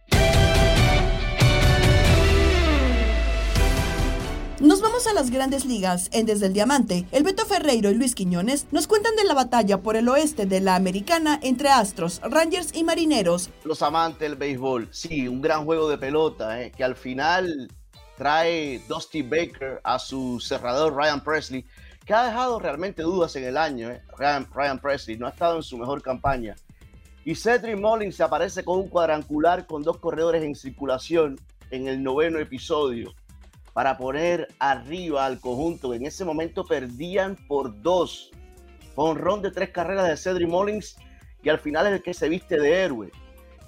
Nos 4.63 4.81
vamos 4.81 5.09
a 5.09 5.13
las 5.13 5.33
grandes 5.33 5.65
ligas. 5.65 6.09
En 6.13 6.25
Desde 6.25 6.47
el 6.47 6.53
Diamante, 6.53 7.05
el 7.11 7.25
Beto 7.25 7.45
Ferreiro 7.45 7.91
y 7.91 7.95
Luis 7.95 8.15
Quiñones 8.15 8.69
nos 8.71 8.87
cuentan 8.87 9.17
de 9.17 9.25
la 9.25 9.35
batalla 9.35 9.83
por 9.83 9.97
el 9.97 10.09
oeste 10.09 10.47
de 10.47 10.61
la 10.61 10.77
americana 10.77 11.41
entre 11.43 11.69
Astros, 11.69 12.21
Rangers 12.23 12.73
y 12.73 12.85
Marineros. 12.85 13.51
Los 13.65 13.83
amantes 13.83 14.21
del 14.21 14.37
béisbol, 14.37 14.87
sí, 14.93 15.27
un 15.27 15.43
gran 15.43 15.65
juego 15.65 15.89
de 15.89 15.99
pelota, 15.99 16.63
eh, 16.63 16.71
que 16.71 16.85
al 16.85 16.95
final 16.95 17.73
trae 18.17 18.81
Dusty 18.87 19.23
Baker 19.23 19.81
a 19.83 19.99
su 19.99 20.39
cerrador 20.39 20.95
Ryan 20.95 21.25
Presley, 21.25 21.67
que 22.07 22.15
ha 22.15 22.27
dejado 22.27 22.61
realmente 22.61 23.03
dudas 23.03 23.35
en 23.35 23.43
el 23.43 23.57
año. 23.57 23.91
Eh. 23.91 24.01
Ryan, 24.17 24.47
Ryan 24.55 24.79
Presley 24.79 25.19
no 25.19 25.27
ha 25.27 25.31
estado 25.31 25.57
en 25.57 25.65
su 25.65 25.77
mejor 25.77 26.03
campaña. 26.03 26.55
Y 27.25 27.35
Cedric 27.35 27.81
Mullins 27.81 28.15
se 28.15 28.23
aparece 28.23 28.65
con 28.65 28.79
un 28.79 28.89
cuadrangular 28.89 29.67
con 29.67 29.83
dos 29.83 29.99
corredores 29.99 30.45
en 30.45 30.55
circulación 30.55 31.41
en 31.73 31.89
el 31.89 32.01
noveno 32.01 32.39
episodio 32.39 33.13
para 33.73 33.97
poner 33.97 34.49
arriba 34.59 35.25
al 35.25 35.41
conjunto. 35.41 35.95
En 35.95 36.07
ese 36.07 36.25
momento 36.25 36.65
perdían 36.65 37.37
por 37.49 37.81
dos. 37.83 38.31
Con 38.95 39.17
ron 39.17 39.41
de 39.41 39.51
tres 39.51 39.71
carreras 39.71 40.09
de 40.09 40.17
Cedric 40.17 40.49
Mullins 40.49 40.97
y 41.43 41.49
al 41.49 41.59
final 41.59 41.87
es 41.87 41.93
el 41.95 42.03
que 42.03 42.15
se 42.15 42.29
viste 42.29 42.59
de 42.59 42.85
héroe. 42.85 43.11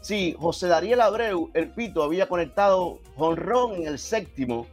Sí, 0.03 0.37
José 0.39 0.69
Dariel 0.69 1.01
Abreu, 1.01 1.51
el 1.55 1.71
pito, 1.71 2.03
había 2.03 2.29
conectado 2.29 3.01
jonrón 3.17 3.77
en 3.77 3.87
el 3.87 3.99
séptimo 3.99 4.67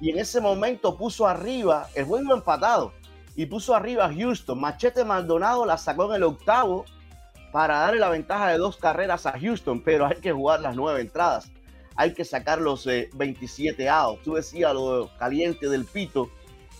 y 0.00 0.10
en 0.10 0.18
ese 0.18 0.40
momento 0.40 0.98
puso 0.98 1.28
arriba 1.28 1.88
el 1.94 2.06
juego 2.06 2.34
empatado 2.34 2.92
y 3.36 3.46
puso 3.46 3.76
arriba 3.76 4.06
a 4.06 4.12
Houston. 4.12 4.60
Machete 4.60 5.04
Maldonado 5.04 5.64
la 5.64 5.78
sacó 5.78 6.06
en 6.06 6.16
el 6.16 6.24
octavo 6.24 6.84
para 7.52 7.78
darle 7.78 8.00
la 8.00 8.08
ventaja 8.08 8.48
de 8.48 8.58
dos 8.58 8.76
carreras 8.76 9.26
a 9.26 9.38
Houston, 9.38 9.80
pero 9.80 10.06
hay 10.06 10.16
que 10.16 10.32
jugar 10.32 10.60
las 10.60 10.74
nueve 10.74 11.00
entradas 11.00 11.52
hay 11.96 12.14
que 12.14 12.24
sacar 12.24 12.60
los 12.60 12.86
27 12.86 13.88
outs. 13.88 14.22
Tú 14.22 14.34
decías 14.34 14.74
lo 14.74 15.10
caliente 15.18 15.68
del 15.68 15.84
pito, 15.84 16.30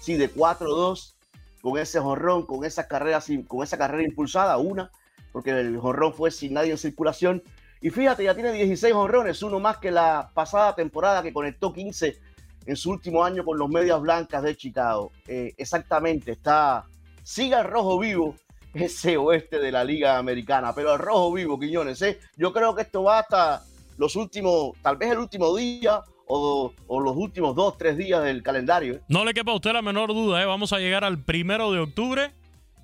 sí, 0.00 0.16
de 0.16 0.33
4-2, 0.33 1.14
con 1.62 1.79
ese 1.79 2.00
jorrón, 2.00 2.44
con 2.44 2.64
esa 2.64 2.87
carrera, 2.87 3.22
con 3.46 3.62
esa 3.62 3.79
carrera 3.79 4.03
impulsada, 4.03 4.59
una, 4.59 4.90
porque 5.33 5.50
el 5.50 5.79
jonrón 5.79 6.12
fue 6.12 6.31
sin 6.31 6.55
nadie 6.55 6.72
en 6.72 6.79
circulación. 6.79 7.42
Y 7.81 7.90
fíjate, 7.90 8.24
ya 8.24 8.35
tiene 8.35 8.53
16 8.53 8.92
jonrones, 8.92 9.42
uno 9.42 9.61
más 9.61 9.79
que 9.79 9.90
la 9.90 10.31
pasada 10.35 10.74
temporada 10.74 11.22
que 11.22 11.33
conectó 11.33 11.72
15 11.72 12.18
en 12.66 12.77
su 12.77 12.90
último 12.90 13.24
año 13.24 13.44
con 13.44 13.59
los 13.59 13.68
Medias 13.68 14.00
Blancas 14.00 14.42
de 14.42 14.57
Chicago. 14.57 15.12
Eh, 15.27 15.53
exactamente, 15.57 16.33
está, 16.33 16.87
siga 17.22 17.61
el 17.61 17.66
rojo 17.66 17.98
vivo 17.98 18.35
ese 18.74 19.16
oeste 19.16 19.59
de 19.59 19.70
la 19.70 19.85
Liga 19.85 20.18
Americana, 20.18 20.74
pero 20.74 20.94
el 20.94 20.98
rojo 20.98 21.33
vivo, 21.33 21.59
Quiñones, 21.59 22.00
¿eh? 22.03 22.18
yo 22.37 22.53
creo 22.53 22.74
que 22.74 22.83
esto 22.83 23.05
va 23.05 23.20
hasta 23.20 23.62
los 23.96 24.16
últimos, 24.16 24.72
tal 24.83 24.96
vez 24.96 25.12
el 25.12 25.18
último 25.18 25.54
día 25.57 26.02
o, 26.26 26.72
los 26.88 27.16
últimos 27.16 27.54
dos, 27.54 27.76
tres 27.76 27.96
días 27.96 28.22
del 28.24 28.42
calendario. 28.42 28.94
¿eh? 28.94 29.00
No 29.09 29.24
le 29.24 29.35
quepa 29.35 29.52
a 29.52 29.54
usted 29.54 29.72
la 29.72 29.83
menor 29.83 30.14
duda, 30.14 30.42
¿eh? 30.42 30.46
vamos 30.46 30.72
a 30.72 30.78
llegar 30.78 31.04
al 31.04 31.22
primero 31.22 31.72
de 31.72 31.80
octubre 31.80 32.33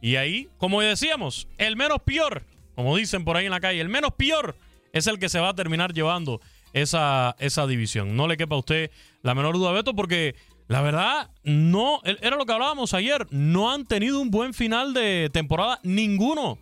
y 0.01 0.17
ahí, 0.17 0.49
como 0.59 0.81
decíamos, 0.81 1.49
el 1.59 1.77
menos 1.77 1.99
peor, 2.05 2.45
como 2.75 2.97
dicen 2.97 3.25
por 3.25 3.37
ahí 3.37 3.47
en 3.47 3.53
la 3.53 3.61
calle, 3.61 3.81
el 3.81 3.89
menos 3.89 4.13
peor 4.17 4.57
es 4.93 5.07
el 5.07 5.19
que 5.19 5.29
se 5.29 5.41
va 5.41 5.51
a 5.51 5.55
terminar 5.55 5.93
llevando 5.93 6.41
esa, 6.73 7.37
esa 7.39 7.67
división. 7.67 8.17
No 8.17 8.29
le 8.29 8.37
quepa 8.37 8.55
a 8.55 8.59
usted 8.59 8.91
la 9.23 9.35
menor 9.35 9.55
duda, 9.55 9.73
Beto, 9.73 9.95
porque 9.95 10.35
la 10.71 10.83
verdad, 10.83 11.31
no, 11.43 12.01
era 12.05 12.37
lo 12.37 12.47
que 12.47 12.53
hablábamos 12.53 12.95
ayer, 12.95 13.27
no 13.31 13.73
han 13.73 13.87
tenido 13.87 14.21
un 14.21 14.31
buen 14.31 14.55
final 14.55 14.95
de 14.95 15.29
temporada 15.33 15.81
ninguno. 15.83 16.59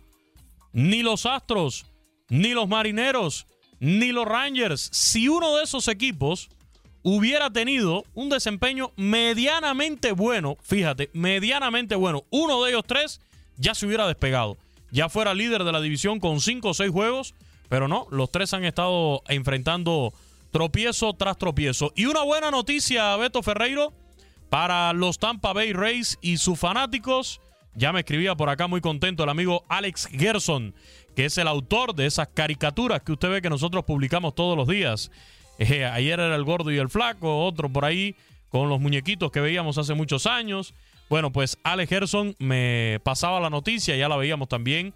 Ni 0.71 1.03
los 1.03 1.27
Astros, 1.27 1.85
ni 2.27 2.53
los 2.53 2.67
Marineros, 2.67 3.45
ni 3.79 4.11
los 4.11 4.25
Rangers. 4.25 4.89
Si 4.91 5.27
uno 5.27 5.57
de 5.57 5.63
esos 5.63 5.87
equipos 5.87 6.49
hubiera 7.03 7.49
tenido 7.49 8.03
un 8.13 8.29
desempeño 8.29 8.91
medianamente 8.95 10.11
bueno, 10.11 10.57
fíjate, 10.61 11.09
medianamente 11.13 11.95
bueno, 11.95 12.25
uno 12.29 12.63
de 12.63 12.71
ellos 12.71 12.83
tres 12.85 13.21
ya 13.57 13.75
se 13.75 13.85
hubiera 13.85 14.07
despegado. 14.07 14.57
Ya 14.91 15.09
fuera 15.09 15.33
líder 15.33 15.63
de 15.63 15.71
la 15.71 15.81
división 15.81 16.19
con 16.19 16.41
cinco 16.41 16.69
o 16.69 16.73
seis 16.73 16.91
juegos, 16.91 17.35
pero 17.67 17.87
no, 17.87 18.07
los 18.09 18.31
tres 18.31 18.53
han 18.53 18.65
estado 18.65 19.21
enfrentando 19.27 20.13
tropiezo 20.51 21.13
tras 21.13 21.37
tropiezo. 21.37 21.93
Y 21.95 22.05
una 22.05 22.23
buena 22.23 22.51
noticia, 22.51 23.15
Beto 23.17 23.43
Ferreiro, 23.43 23.93
para 24.49 24.91
los 24.93 25.19
Tampa 25.19 25.53
Bay 25.53 25.73
Rays 25.73 26.17
y 26.21 26.37
sus 26.37 26.59
fanáticos. 26.59 27.39
Ya 27.75 27.93
me 27.93 27.99
escribía 27.99 28.35
por 28.35 28.49
acá 28.49 28.67
muy 28.67 28.81
contento 28.81 29.23
el 29.23 29.29
amigo 29.29 29.63
Alex 29.69 30.07
Gerson, 30.07 30.73
que 31.19 31.25
es 31.25 31.37
el 31.37 31.49
autor 31.49 31.93
de 31.95 32.05
esas 32.05 32.29
caricaturas 32.29 33.01
que 33.01 33.11
usted 33.11 33.29
ve 33.29 33.41
que 33.41 33.49
nosotros 33.49 33.83
publicamos 33.83 34.35
todos 34.35 34.55
los 34.55 34.69
días. 34.69 35.11
Eh, 35.57 35.83
ayer 35.83 36.17
era 36.17 36.33
el 36.33 36.45
gordo 36.45 36.71
y 36.71 36.77
el 36.77 36.87
flaco, 36.87 37.43
otro 37.43 37.67
por 37.67 37.83
ahí 37.83 38.15
con 38.47 38.69
los 38.69 38.79
muñequitos 38.79 39.29
que 39.29 39.41
veíamos 39.41 39.77
hace 39.77 39.93
muchos 39.95 40.25
años. 40.27 40.73
Bueno, 41.09 41.29
pues 41.29 41.57
Alex 41.63 41.89
Gerson 41.89 42.37
me 42.39 43.01
pasaba 43.03 43.41
la 43.41 43.49
noticia, 43.49 43.97
ya 43.97 44.07
la 44.07 44.15
veíamos 44.15 44.47
también 44.47 44.93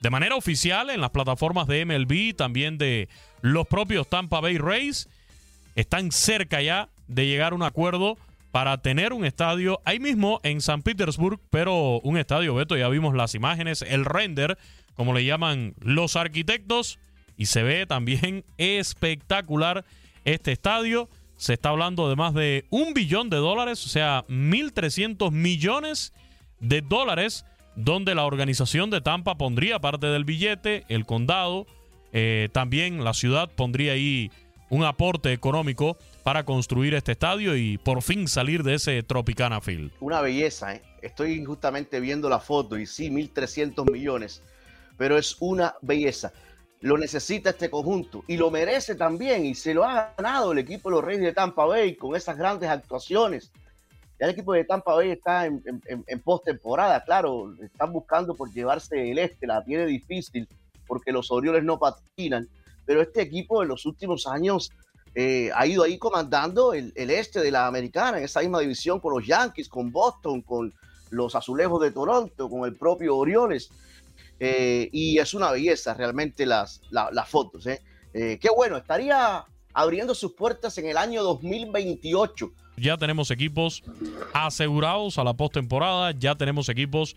de 0.00 0.10
manera 0.10 0.36
oficial 0.36 0.90
en 0.90 1.00
las 1.00 1.08
plataformas 1.08 1.66
de 1.68 1.86
MLB, 1.86 2.36
también 2.36 2.76
de 2.76 3.08
los 3.40 3.66
propios 3.66 4.06
Tampa 4.06 4.40
Bay 4.40 4.58
Rays. 4.58 5.08
Están 5.74 6.12
cerca 6.12 6.60
ya 6.60 6.90
de 7.08 7.24
llegar 7.24 7.52
a 7.52 7.56
un 7.56 7.62
acuerdo 7.62 8.18
para 8.50 8.76
tener 8.82 9.14
un 9.14 9.24
estadio 9.24 9.80
ahí 9.86 9.98
mismo 9.98 10.38
en 10.42 10.60
San 10.60 10.82
Petersburg, 10.82 11.40
pero 11.48 11.98
un 12.00 12.18
estadio, 12.18 12.54
Beto, 12.54 12.76
ya 12.76 12.90
vimos 12.90 13.14
las 13.14 13.34
imágenes, 13.34 13.80
el 13.80 14.04
render, 14.04 14.58
como 14.94 15.12
le 15.14 15.24
llaman 15.24 15.74
los 15.80 16.16
arquitectos, 16.16 16.98
y 17.36 17.46
se 17.46 17.62
ve 17.62 17.86
también 17.86 18.44
espectacular 18.58 19.84
este 20.24 20.52
estadio. 20.52 21.08
Se 21.36 21.54
está 21.54 21.70
hablando 21.70 22.08
de 22.08 22.16
más 22.16 22.34
de 22.34 22.66
un 22.70 22.94
billón 22.94 23.30
de 23.30 23.38
dólares, 23.38 23.84
o 23.84 23.88
sea, 23.88 24.24
1.300 24.28 25.32
millones 25.32 26.12
de 26.60 26.82
dólares, 26.82 27.44
donde 27.74 28.14
la 28.14 28.24
organización 28.24 28.90
de 28.90 29.00
Tampa 29.00 29.36
pondría 29.36 29.80
parte 29.80 30.06
del 30.06 30.24
billete, 30.24 30.84
el 30.88 31.04
condado, 31.04 31.66
eh, 32.12 32.48
también 32.52 33.02
la 33.02 33.14
ciudad 33.14 33.50
pondría 33.50 33.92
ahí 33.92 34.30
un 34.68 34.84
aporte 34.84 35.32
económico 35.32 35.96
para 36.22 36.44
construir 36.44 36.94
este 36.94 37.12
estadio 37.12 37.56
y 37.56 37.78
por 37.78 38.02
fin 38.02 38.28
salir 38.28 38.62
de 38.62 38.74
ese 38.74 39.02
Tropicana 39.02 39.60
Field. 39.60 39.92
Una 40.00 40.20
belleza, 40.20 40.74
¿eh? 40.74 40.82
Estoy 41.02 41.44
justamente 41.44 42.00
viendo 42.00 42.28
la 42.28 42.38
foto 42.38 42.78
y 42.78 42.86
sí, 42.86 43.10
1.300 43.10 43.90
millones, 43.90 44.42
pero 45.02 45.18
es 45.18 45.36
una 45.40 45.74
belleza. 45.82 46.32
Lo 46.80 46.96
necesita 46.96 47.50
este 47.50 47.68
conjunto 47.68 48.22
y 48.28 48.36
lo 48.36 48.52
merece 48.52 48.94
también 48.94 49.44
y 49.44 49.56
se 49.56 49.74
lo 49.74 49.82
ha 49.82 50.14
ganado 50.16 50.52
el 50.52 50.58
equipo 50.58 50.88
de 50.88 50.94
los 50.94 51.04
Reyes 51.04 51.24
de 51.24 51.32
Tampa 51.32 51.64
Bay 51.66 51.96
con 51.96 52.14
esas 52.14 52.38
grandes 52.38 52.70
actuaciones. 52.70 53.50
Ya 54.20 54.26
el 54.26 54.30
equipo 54.30 54.52
de 54.52 54.62
Tampa 54.62 54.94
Bay 54.94 55.10
está 55.10 55.46
en, 55.46 55.60
postemporada, 56.22 57.02
claro, 57.02 57.52
están 57.60 57.92
buscando 57.92 58.36
por 58.36 58.52
llevarse 58.52 59.10
el 59.10 59.18
este, 59.18 59.48
la 59.48 59.64
tiene 59.64 59.86
difícil 59.86 60.46
porque 60.86 61.10
los 61.10 61.32
Orioles 61.32 61.64
no 61.64 61.80
patinan, 61.80 62.48
pero 62.86 63.02
este 63.02 63.22
equipo 63.22 63.60
en 63.60 63.70
los 63.70 63.86
últimos 63.86 64.28
años 64.28 64.70
eh, 65.16 65.50
ha 65.52 65.66
ido 65.66 65.82
ahí 65.82 65.98
comandando 65.98 66.74
el, 66.74 66.92
este 66.94 67.40
de 67.40 67.50
la 67.50 67.66
americana, 67.66 68.18
en 68.18 68.24
esa 68.26 68.38
misma 68.38 68.60
división 68.60 69.00
con 69.00 69.14
los 69.14 69.26
Yankees, 69.26 69.68
con 69.68 69.90
Boston, 69.90 70.42
con 70.42 70.72
los 71.10 71.34
Azulejos 71.34 71.82
de 71.82 71.90
Toronto, 71.90 72.48
con 72.48 72.66
el 72.66 72.76
propio 72.76 73.16
Orioles. 73.16 73.68
Eh, 74.44 74.88
y 74.90 75.18
es 75.18 75.34
una 75.34 75.52
belleza 75.52 75.94
realmente 75.94 76.44
las, 76.46 76.80
la, 76.90 77.10
las 77.12 77.28
fotos. 77.28 77.64
¿eh? 77.68 77.80
¿eh? 78.12 78.40
qué 78.42 78.48
bueno, 78.50 78.76
estaría 78.76 79.44
abriendo 79.72 80.16
sus 80.16 80.32
puertas 80.32 80.76
en 80.78 80.86
el 80.86 80.96
año 80.96 81.22
2028. 81.22 82.50
Ya 82.76 82.96
tenemos 82.96 83.30
equipos 83.30 83.84
asegurados 84.32 85.16
a 85.18 85.22
la 85.22 85.34
postemporada, 85.34 86.10
ya 86.10 86.34
tenemos 86.34 86.68
equipos 86.68 87.14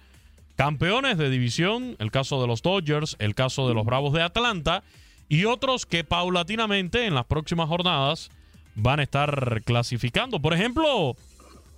campeones 0.56 1.18
de 1.18 1.32
división, 1.32 1.96
el 1.98 2.12
caso 2.12 2.40
de 2.40 2.46
los 2.46 2.62
Dodgers, 2.62 3.16
el 3.18 3.34
caso 3.34 3.68
de 3.68 3.74
los 3.74 3.86
Bravos 3.86 4.14
de 4.14 4.22
Atlanta 4.22 4.84
y 5.28 5.46
otros 5.46 5.88
que 5.88 6.04
paulatinamente 6.04 7.08
en 7.08 7.16
las 7.16 7.26
próximas 7.26 7.68
jornadas 7.68 8.30
van 8.76 9.00
a 9.00 9.04
estar 9.04 9.64
clasificando. 9.64 10.40
Por 10.40 10.54
ejemplo, 10.54 11.16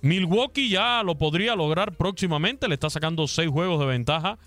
Milwaukee 0.02 0.68
ya 0.68 1.02
lo 1.02 1.14
podría 1.14 1.56
lograr 1.56 1.96
próximamente, 1.96 2.68
le 2.68 2.74
está 2.74 2.90
sacando 2.90 3.26
seis 3.26 3.48
juegos 3.48 3.80
de 3.80 3.86
ventaja 3.86 4.38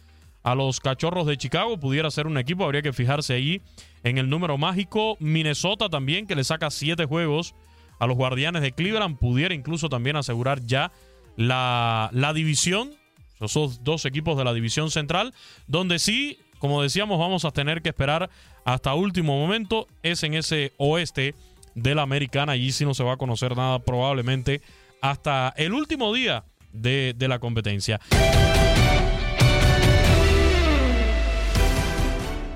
a 0.44 0.56
los 0.56 0.80
Cachorros 0.80 1.28
de 1.28 1.38
Chicago, 1.38 1.80
pudiera 1.80 2.10
ser 2.12 2.28
un 2.28 2.38
equipo, 2.38 2.64
habría 2.64 2.82
que 2.82 2.94
fijarse 2.94 3.34
ahí 3.34 3.62
en 4.04 4.18
el 4.18 4.30
número 4.30 4.58
mágico. 4.58 5.18
Minnesota 5.20 5.90
también, 5.90 6.28
que 6.28 6.36
le 6.36 6.44
saca 6.44 6.72
siete 6.72 7.06
juegos 7.06 7.54
a 8.00 8.08
los 8.08 8.18
Guardianes 8.18 8.62
de 8.62 8.72
Cleveland, 8.72 9.18
pudiera 9.18 9.54
incluso 9.54 9.90
también 9.90 10.16
asegurar 10.16 10.62
ya 10.66 10.92
la, 11.36 12.10
la 12.14 12.34
división, 12.34 12.92
esos 13.40 13.84
dos 13.84 14.06
equipos 14.06 14.38
de 14.38 14.44
la 14.44 14.54
división 14.54 14.92
central, 14.92 15.34
donde 15.68 16.00
sí 16.00 16.40
como 16.62 16.84
decíamos, 16.84 17.18
vamos 17.18 17.44
a 17.44 17.50
tener 17.50 17.82
que 17.82 17.90
esperar 17.90 18.30
hasta 18.66 18.94
último 18.94 19.36
momento. 19.36 19.88
Es 20.04 20.22
en 20.22 20.36
ese 20.36 20.74
oeste 20.78 21.34
de 21.74 21.96
la 21.96 22.04
americana. 22.04 22.52
Allí 22.52 22.72
sí 22.72 22.86
no 22.86 22.94
se 22.94 23.04
va 23.04 23.14
a 23.14 23.18
conocer 23.18 23.58
nada 23.58 23.80
probablemente 23.80 24.62
hasta 25.02 25.56
el 25.58 25.74
último 25.74 26.14
día 26.14 26.44
de, 26.72 27.16
de 27.18 27.28
la 27.28 27.40
competencia. 27.40 28.00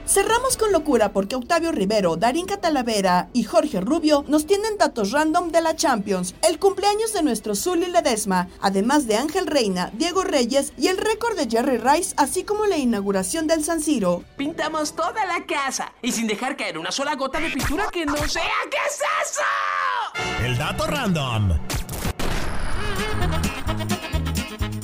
Cerramos 0.07 0.55
con 0.55 0.71
locura 0.71 1.11
porque 1.11 1.35
Octavio 1.35 1.71
Rivero, 1.71 2.15
Darín 2.15 2.45
Catalavera 2.45 3.29
y 3.33 3.43
Jorge 3.43 3.81
Rubio 3.81 4.23
nos 4.27 4.45
tienen 4.45 4.77
datos 4.77 5.11
random 5.11 5.49
de 5.49 5.61
la 5.61 5.75
Champions, 5.75 6.35
el 6.47 6.59
cumpleaños 6.59 7.11
de 7.11 7.23
nuestro 7.23 7.55
Zully 7.55 7.87
Ledesma, 7.87 8.47
además 8.61 9.07
de 9.07 9.17
Ángel 9.17 9.47
Reina, 9.47 9.89
Diego 9.93 10.23
Reyes 10.23 10.73
y 10.77 10.87
el 10.87 10.97
récord 10.97 11.35
de 11.35 11.49
Jerry 11.49 11.77
Rice, 11.77 12.13
así 12.17 12.43
como 12.43 12.67
la 12.67 12.77
inauguración 12.77 13.47
del 13.47 13.63
San 13.63 13.81
Siro. 13.81 14.23
Pintamos 14.37 14.95
toda 14.95 15.25
la 15.25 15.43
casa 15.47 15.91
y 16.03 16.11
sin 16.11 16.27
dejar 16.27 16.55
caer 16.55 16.77
una 16.77 16.91
sola 16.91 17.15
gota 17.15 17.39
de 17.39 17.49
pintura 17.49 17.87
que 17.91 18.05
no 18.05 18.15
sea. 18.27 18.43
¿Qué 18.69 18.77
es 18.87 19.01
eso? 19.27 20.45
El 20.45 20.55
dato 20.55 20.85
random. 20.85 21.57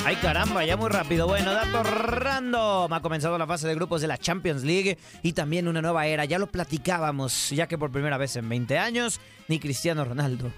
Ay 0.04 0.16
caramba, 0.16 0.66
ya 0.66 0.78
muy 0.78 0.90
rápido. 0.90 1.28
Bueno, 1.28 1.54
dato 1.54 1.84
random. 1.84 2.92
Ha 2.92 3.02
comenzado 3.02 3.38
la 3.38 3.46
fase 3.46 3.68
de 3.68 3.76
grupos 3.76 4.02
de 4.02 4.08
la 4.08 4.18
Champions 4.18 4.64
League 4.64 4.98
y 5.22 5.34
también 5.34 5.68
una 5.68 5.82
nueva 5.82 6.08
era. 6.08 6.26
Ya 6.26 6.40
lo 6.40 6.48
platicábamos, 6.48 7.52
ya 7.52 7.68
que 7.68 7.78
por 7.78 7.92
primera 7.92 8.18
vez 8.18 8.36
en 8.36 8.50
20 8.50 8.78
años, 8.80 9.20
ni 9.48 9.60
Cristiano 9.60 10.04
Ronaldo 10.04 10.52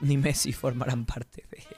ni 0.00 0.16
Messi 0.16 0.52
formarán 0.52 1.04
parte 1.04 1.44
de 1.50 1.58
ella. 1.58 1.74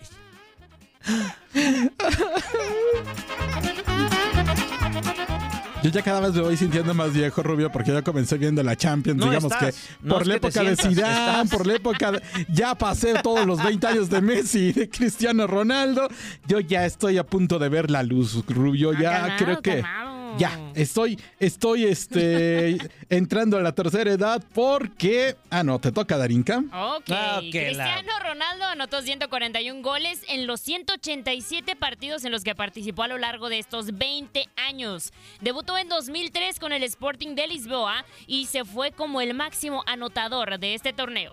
Yo 5.87 5.93
ya 5.93 6.03
cada 6.03 6.19
vez 6.21 6.33
me 6.35 6.41
voy 6.41 6.57
sintiendo 6.57 6.93
más 6.95 7.13
viejo, 7.13 7.43
Rubio, 7.45 7.71
porque 7.71 7.93
ya 7.93 8.03
comencé 8.03 8.37
viendo 8.39 8.61
la 8.63 8.75
Champions. 8.75 9.19
No 9.21 9.27
digamos 9.27 9.53
estás, 9.53 9.75
que 9.75 9.81
no 10.03 10.15
por 10.15 10.23
es 10.23 10.29
la 10.29 10.35
que 10.35 10.47
época 10.49 10.63
de 10.65 10.77
Zidane, 10.77 11.49
por 11.49 11.65
la 11.67 11.75
época 11.75 12.13
de- 12.13 12.23
ya 12.49 12.75
pasé 12.75 13.15
todos 13.23 13.47
los 13.47 13.63
20 13.63 13.87
años 13.87 14.11
de 14.11 14.21
Messi 14.21 14.59
y 14.69 14.73
de 14.73 14.89
Cristiano 14.91 15.47
Ronaldo. 15.47 16.09
Yo 16.49 16.59
ya 16.59 16.85
estoy 16.87 17.19
a 17.19 17.25
punto 17.25 17.61
de 17.61 17.69
ver 17.69 17.89
la 17.91 18.03
luz, 18.03 18.45
Rubio. 18.49 18.93
Ya 18.95 19.13
calmado, 19.13 19.37
creo 19.45 19.63
que 19.63 19.83
calmado. 19.83 20.16
Ya, 20.39 20.59
estoy, 20.75 21.19
estoy 21.41 21.85
este, 21.85 22.79
entrando 23.09 23.57
a 23.57 23.63
la 23.63 23.73
tercera 23.73 24.11
edad 24.13 24.43
porque. 24.55 25.37
Ah, 25.51 25.63
no, 25.63 25.79
te 25.79 25.93
toca, 25.93 26.19
Darinka. 26.19 26.59
Ok, 26.59 27.11
Ah, 27.11 27.37
ok, 27.39 27.51
Cristiano 27.51 28.13
Ronaldo 28.23 28.65
anotó 28.67 29.01
141 29.03 29.83
goles 29.83 30.23
en 30.29 30.47
los 30.47 30.61
187 30.61 31.77
partidos 31.77 32.25
en 32.25 32.33
los 32.33 32.45
que 32.45 32.55
participó 32.55 33.05
a 33.05 33.09
lo 33.09 33.19
largo 33.19 33.49
de 33.49 33.59
estos 33.59 33.97
20 33.97 34.49
años. 34.57 35.13
Debutó 35.41 35.79
en 35.79 35.89
2003 35.89 36.59
con 36.59 36.73
el 36.73 36.83
Sporting 36.83 37.35
de 37.35 37.47
Lisboa 37.47 38.05
y 38.27 38.47
se 38.47 38.65
fue 38.65 38.91
como 38.93 39.21
el 39.21 39.35
máximo 39.35 39.83
anotador 39.87 40.59
de 40.59 40.75
este 40.75 40.93
torneo. 40.93 41.33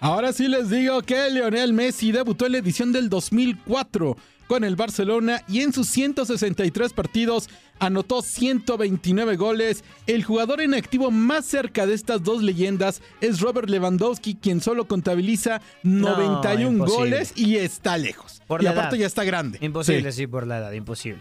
Ahora 0.00 0.32
sí 0.32 0.46
les 0.46 0.68
digo 0.70 1.02
que 1.02 1.30
Lionel 1.30 1.72
Messi 1.72 2.12
debutó 2.12 2.46
en 2.46 2.52
la 2.52 2.58
edición 2.58 2.92
del 2.92 3.08
2004 3.08 4.16
con 4.46 4.64
el 4.64 4.76
Barcelona 4.76 5.42
y 5.48 5.60
en 5.60 5.72
sus 5.72 5.88
163 5.88 6.92
partidos 6.92 7.48
anotó 7.78 8.22
129 8.22 9.36
goles. 9.36 9.84
El 10.06 10.24
jugador 10.24 10.60
en 10.60 10.74
activo 10.74 11.10
más 11.10 11.44
cerca 11.44 11.86
de 11.86 11.94
estas 11.94 12.22
dos 12.22 12.42
leyendas 12.42 13.02
es 13.20 13.40
Robert 13.40 13.68
Lewandowski, 13.68 14.34
quien 14.36 14.60
solo 14.60 14.86
contabiliza 14.88 15.60
91 15.82 16.70
imposible. 16.70 16.96
goles 16.96 17.32
y 17.36 17.56
está 17.56 17.98
lejos. 17.98 18.40
Por 18.46 18.62
y 18.62 18.64
la 18.64 18.70
aparte 18.70 18.96
edad. 18.96 19.00
ya 19.02 19.06
está 19.06 19.24
grande. 19.24 19.58
Imposible, 19.60 20.12
Sí. 20.12 20.22
sí. 20.22 20.26
por 20.26 20.46
la 20.46 20.58
edad, 20.58 20.72
imposible. 20.72 21.20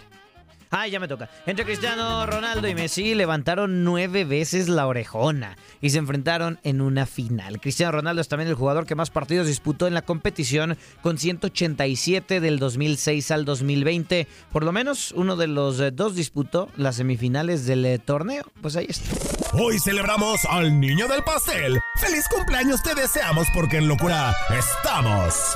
Ah, 0.78 0.88
ya 0.90 1.00
me 1.00 1.08
toca. 1.08 1.30
Entre 1.46 1.64
Cristiano 1.64 2.26
Ronaldo 2.26 2.68
y 2.68 2.76
Messi 2.76 3.16
levantaron 3.16 3.86
nueve 3.86 4.26
veces 4.26 4.68
la 4.68 4.88
orejona 4.88 5.56
y 5.80 5.92
se 5.92 6.00
enfrentaron 6.00 6.60
en 6.64 6.82
una 6.82 7.06
final. 7.06 7.62
Cristiano 7.62 7.94
Ronaldo 7.94 8.22
es 8.22 8.28
también 8.28 8.50
el 8.50 8.56
jugador 8.56 8.86
que 8.86 8.94
más 8.94 9.10
partidos 9.10 9.48
disputó 9.48 9.88
en 9.88 9.94
la 9.94 10.02
competición 10.02 10.78
con 11.02 11.18
187 11.18 12.42
del 12.42 12.60
2006 12.60 13.32
al 13.32 13.46
2020. 13.46 14.28
Por 14.52 14.66
lo 14.66 14.74
menos 14.74 15.14
uno 15.14 15.38
de 15.38 15.48
los 15.48 15.80
eh, 15.80 15.92
dos 15.92 16.14
disputó 16.14 16.70
las 16.76 16.98
semifinales 16.98 17.66
del 17.66 17.86
eh, 17.86 17.98
torneo. 17.98 18.44
Pues 18.62 18.76
ahí 18.76 18.88
está. 18.90 19.16
Hoy 19.54 19.80
celebramos 19.80 20.44
al 20.44 20.78
niño 20.78 21.08
del 21.08 21.24
pastel. 21.24 21.80
¡Feliz 22.02 22.26
cumpleaños 22.30 22.84
te 22.84 22.94
deseamos 22.96 23.48
porque 23.54 23.78
en 23.78 23.88
locura 23.88 24.36
estamos! 24.50 25.56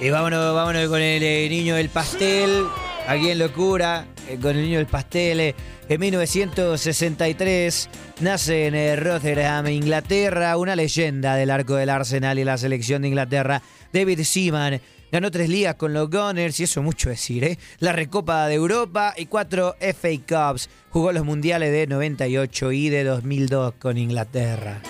Y 0.00 0.10
vámonos, 0.10 0.54
vámonos 0.54 0.88
con 0.88 1.00
el 1.00 1.22
eh, 1.22 1.48
niño 1.48 1.76
del 1.76 1.88
pastel, 1.88 2.64
aquí 3.08 3.30
en 3.30 3.38
Locura, 3.38 4.06
eh, 4.28 4.38
con 4.40 4.54
el 4.54 4.62
niño 4.62 4.76
del 4.76 4.86
pastel. 4.86 5.40
eh, 5.40 5.54
en 5.88 6.00
1963 6.00 7.88
nace 8.20 8.66
en 8.66 9.00
Rotherham, 9.02 9.68
Inglaterra, 9.68 10.56
una 10.58 10.76
leyenda 10.76 11.36
del 11.36 11.50
arco 11.50 11.76
del 11.76 11.88
Arsenal 11.90 12.38
y 12.38 12.44
la 12.44 12.58
selección 12.58 13.02
de 13.02 13.08
Inglaterra, 13.08 13.62
David 13.92 14.20
Seaman. 14.22 14.80
Ganó 15.12 15.30
tres 15.30 15.48
ligas 15.48 15.76
con 15.76 15.94
los 15.94 16.10
Gunners, 16.10 16.58
y 16.60 16.64
eso 16.64 16.82
mucho 16.82 17.08
decir, 17.08 17.44
¿eh? 17.44 17.58
La 17.78 17.92
Recopa 17.92 18.48
de 18.48 18.56
Europa 18.56 19.14
y 19.16 19.26
cuatro 19.26 19.76
FA 19.80 20.08
Cups. 20.28 20.68
Jugó 20.90 21.12
los 21.12 21.24
mundiales 21.24 21.72
de 21.72 21.86
98 21.86 22.72
y 22.72 22.88
de 22.90 23.04
2002 23.04 23.74
con 23.78 23.96
Inglaterra. 23.96 24.82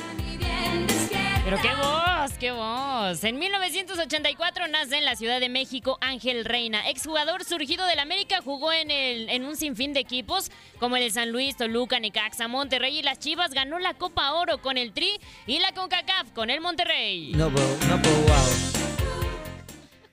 Pero 1.45 1.59
qué 1.61 1.69
voz, 1.77 1.96
qué 2.39 2.51
voz. 2.51 3.25
En 3.25 3.39
1984 3.39 4.69
nace 4.69 4.99
en 4.99 5.05
la 5.05 5.17
Ciudad 5.17 5.41
de 5.41 5.49
México 5.49 5.99
Ángel 6.01 6.45
Reina, 6.45 6.89
exjugador 6.89 7.45
surgido 7.45 7.87
del 7.87 7.99
América, 7.99 8.41
jugó 8.45 8.73
en, 8.73 8.91
el, 8.91 9.29
en 9.29 9.45
un 9.45 9.57
sinfín 9.57 9.93
de 9.93 10.01
equipos 10.01 10.51
como 10.79 10.97
el 10.97 11.05
de 11.05 11.11
San 11.11 11.33
Luis, 11.33 11.57
Toluca, 11.57 12.01
Necaxa, 12.01 12.49
Monterrey 12.49 12.99
y 12.99 13.03
las 13.03 13.19
Chivas. 13.19 13.53
Ganó 13.53 13.79
la 13.79 13.95
Copa 13.95 14.33
Oro 14.33 14.59
con 14.59 14.77
el 14.77 14.93
Tri 14.93 15.11
y 15.47 15.59
la 15.61 15.73
CONCACAF 15.73 16.33
con 16.33 16.51
el 16.51 16.61
Monterrey. 16.61 17.33
No 17.35 17.51
puedo, 17.51 17.77
no 17.89 18.03
puedo, 18.03 18.17
wow. 18.23 18.87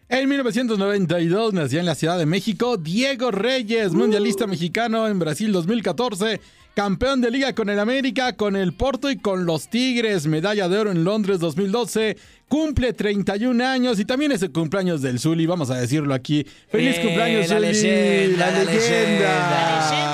En 0.09 0.29
1992 0.29 1.53
nació 1.53 1.79
en 1.79 1.87
la 1.87 1.95
Ciudad 1.95 2.19
de 2.19 2.27
México 2.27 2.77
Diego 2.77 3.31
Reyes, 3.31 3.93
mundialista 3.93 4.45
mexicano 4.45 5.07
en 5.07 5.17
Brasil 5.17 5.51
2014, 5.51 6.39
campeón 6.73 7.21
de 7.21 7.29
liga 7.31 7.53
con 7.53 7.69
el 7.69 7.79
América, 7.79 8.33
con 8.35 8.55
el 8.55 8.73
Porto 8.73 9.09
y 9.11 9.17
con 9.17 9.45
los 9.45 9.67
Tigres, 9.69 10.25
medalla 10.27 10.67
de 10.67 10.77
oro 10.79 10.91
en 10.91 11.03
Londres 11.03 11.39
2012, 11.39 12.17
cumple 12.47 12.93
31 12.93 13.63
años 13.65 13.99
y 13.99 14.05
también 14.05 14.31
es 14.31 14.41
el 14.41 14.51
cumpleaños 14.51 15.01
del 15.01 15.19
Zuli, 15.19 15.45
vamos 15.45 15.69
a 15.69 15.75
decirlo 15.75 16.13
aquí. 16.13 16.45
¡Feliz 16.69 16.97
Eh, 16.97 17.01
cumpleaños, 17.01 17.49
la 17.49 17.59
la 17.59 17.67
Zuli! 17.73 17.83
leyenda, 17.83 18.51
¡La 18.51 18.51
la 18.51 18.63
leyenda! 18.63 20.12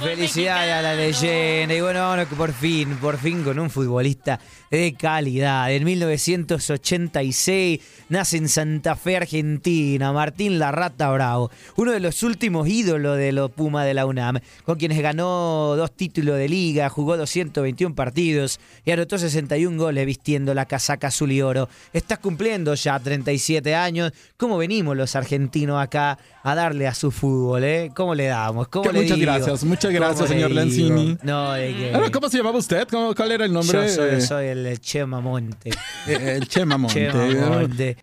Felicidades 0.00 0.72
a 0.72 0.82
la 0.82 0.94
leyenda. 0.94 1.74
Y 1.74 1.80
bueno, 1.80 2.14
por 2.36 2.52
fin, 2.52 2.96
por 2.96 3.18
fin 3.18 3.42
con 3.42 3.58
un 3.58 3.70
futbolista 3.70 4.38
de 4.70 4.94
calidad. 4.94 5.72
En 5.72 5.84
1986 5.84 7.80
nace 8.08 8.36
en 8.36 8.48
Santa 8.48 8.96
Fe, 8.96 9.16
Argentina, 9.16 10.12
Martín 10.12 10.58
Larrata 10.58 11.10
Bravo, 11.10 11.50
uno 11.76 11.92
de 11.92 12.00
los 12.00 12.22
últimos 12.22 12.68
ídolos 12.68 13.16
de 13.16 13.32
los 13.32 13.50
Puma 13.50 13.84
de 13.84 13.94
la 13.94 14.06
UNAM, 14.06 14.40
con 14.64 14.76
quienes 14.78 15.00
ganó 15.00 15.76
dos 15.76 15.92
títulos 15.92 16.36
de 16.36 16.48
liga, 16.48 16.88
jugó 16.88 17.16
221 17.16 17.94
partidos 17.94 18.58
y 18.84 18.90
anotó 18.90 19.18
61 19.18 19.76
goles 19.78 20.06
vistiendo 20.06 20.54
la 20.54 20.66
casaca 20.66 21.08
azul 21.08 21.32
y 21.32 21.40
oro. 21.42 21.68
Estás 21.92 22.18
cumpliendo 22.18 22.74
ya 22.74 22.98
37 22.98 23.74
años. 23.74 24.12
¿Cómo 24.36 24.58
venimos 24.58 24.96
los 24.96 25.14
argentinos 25.16 25.80
acá 25.82 26.18
a 26.42 26.54
darle 26.54 26.86
a 26.86 26.94
su 26.94 27.10
fútbol? 27.10 27.64
Eh? 27.64 27.90
¿Cómo 27.94 28.14
le 28.14 28.26
damos? 28.26 28.68
¿Cómo 28.68 28.90
le 28.90 29.02
muchas 29.02 29.18
digo? 29.18 29.32
gracias, 29.32 29.63
muchas 29.64 29.92
¿Cómo 29.92 30.04
gracias, 30.06 30.28
señor 30.28 30.50
digo? 30.50 30.60
Lenzini. 30.60 31.18
No, 31.22 31.52
de 31.52 31.74
que... 31.74 31.94
Ahora, 31.94 32.10
¿Cómo 32.10 32.28
se 32.28 32.36
llamaba 32.38 32.58
usted? 32.58 32.86
¿Cómo- 32.88 33.14
¿Cuál 33.14 33.32
era 33.32 33.44
el 33.44 33.52
nombre? 33.52 33.86
Yo 33.86 33.88
soy, 33.94 34.20
soy 34.20 34.46
el 34.46 34.80
Chema 34.80 35.20
Monte. 35.20 35.70
El 36.06 36.46
Chema 36.48 36.76
Monte. 36.78 37.10
Chema 37.10 37.48
Monte. 37.48 37.96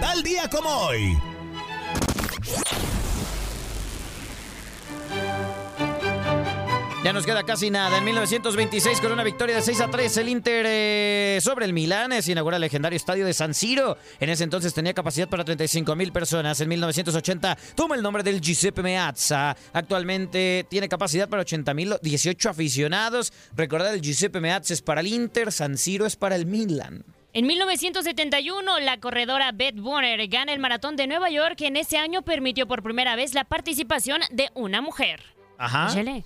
Tal 0.00 0.22
día 0.22 0.48
como 0.50 0.68
hoy. 0.68 1.16
Ya 7.04 7.12
nos 7.12 7.26
queda 7.26 7.42
casi 7.42 7.68
nada. 7.68 7.98
En 7.98 8.04
1926, 8.04 8.98
con 9.02 9.12
una 9.12 9.22
victoria 9.22 9.56
de 9.56 9.60
6 9.60 9.78
a 9.82 9.90
3, 9.90 10.16
el 10.16 10.28
Inter 10.30 10.64
eh, 10.66 11.38
sobre 11.42 11.66
el 11.66 11.74
Milán 11.74 12.22
se 12.22 12.32
inaugura 12.32 12.56
el 12.56 12.62
legendario 12.62 12.96
estadio 12.96 13.26
de 13.26 13.34
San 13.34 13.52
Siro. 13.52 13.98
En 14.20 14.30
ese 14.30 14.42
entonces 14.42 14.72
tenía 14.72 14.94
capacidad 14.94 15.28
para 15.28 15.44
35 15.44 15.94
mil 15.96 16.12
personas. 16.12 16.62
En 16.62 16.68
1980 16.70 17.58
toma 17.74 17.96
el 17.96 18.02
nombre 18.02 18.22
del 18.22 18.40
Giuseppe 18.40 18.82
Meazza. 18.82 19.54
Actualmente 19.74 20.64
tiene 20.70 20.88
capacidad 20.88 21.28
para 21.28 21.42
80 21.42 21.74
mil 21.74 21.94
18 22.00 22.48
aficionados. 22.48 23.34
Recordad, 23.54 23.92
el 23.92 24.00
Giuseppe 24.00 24.40
Meazza 24.40 24.72
es 24.72 24.80
para 24.80 25.02
el 25.02 25.08
Inter, 25.08 25.52
San 25.52 25.76
Siro 25.76 26.06
es 26.06 26.16
para 26.16 26.36
el 26.36 26.46
Milan. 26.46 27.04
En 27.34 27.46
1971, 27.46 28.80
la 28.80 28.98
corredora 28.98 29.52
Beth 29.52 29.78
Warner 29.78 30.26
gana 30.28 30.54
el 30.54 30.58
maratón 30.58 30.96
de 30.96 31.06
Nueva 31.06 31.28
York, 31.28 31.56
que 31.58 31.66
en 31.66 31.76
ese 31.76 31.98
año 31.98 32.22
permitió 32.22 32.66
por 32.66 32.82
primera 32.82 33.14
vez 33.14 33.34
la 33.34 33.44
participación 33.44 34.22
de 34.30 34.48
una 34.54 34.80
mujer. 34.80 35.20
Ajá. 35.58 35.88
Échale. 35.90 36.24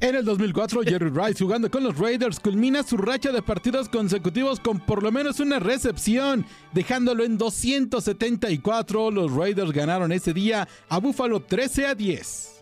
En 0.00 0.14
el 0.14 0.24
2004, 0.24 0.82
Jerry 0.84 1.10
Rice, 1.10 1.42
jugando 1.42 1.70
con 1.70 1.82
los 1.82 1.98
Raiders, 1.98 2.38
culmina 2.38 2.82
su 2.82 2.96
racha 2.96 3.32
de 3.32 3.42
partidos 3.42 3.88
consecutivos 3.88 4.60
con 4.60 4.78
por 4.78 5.02
lo 5.02 5.10
menos 5.10 5.40
una 5.40 5.58
recepción, 5.58 6.44
dejándolo 6.72 7.24
en 7.24 7.38
274. 7.38 9.10
Los 9.10 9.32
Raiders 9.32 9.72
ganaron 9.72 10.12
ese 10.12 10.34
día 10.34 10.68
a 10.88 10.98
Buffalo 10.98 11.40
13 11.40 11.86
a 11.86 11.94
10. 11.94 12.55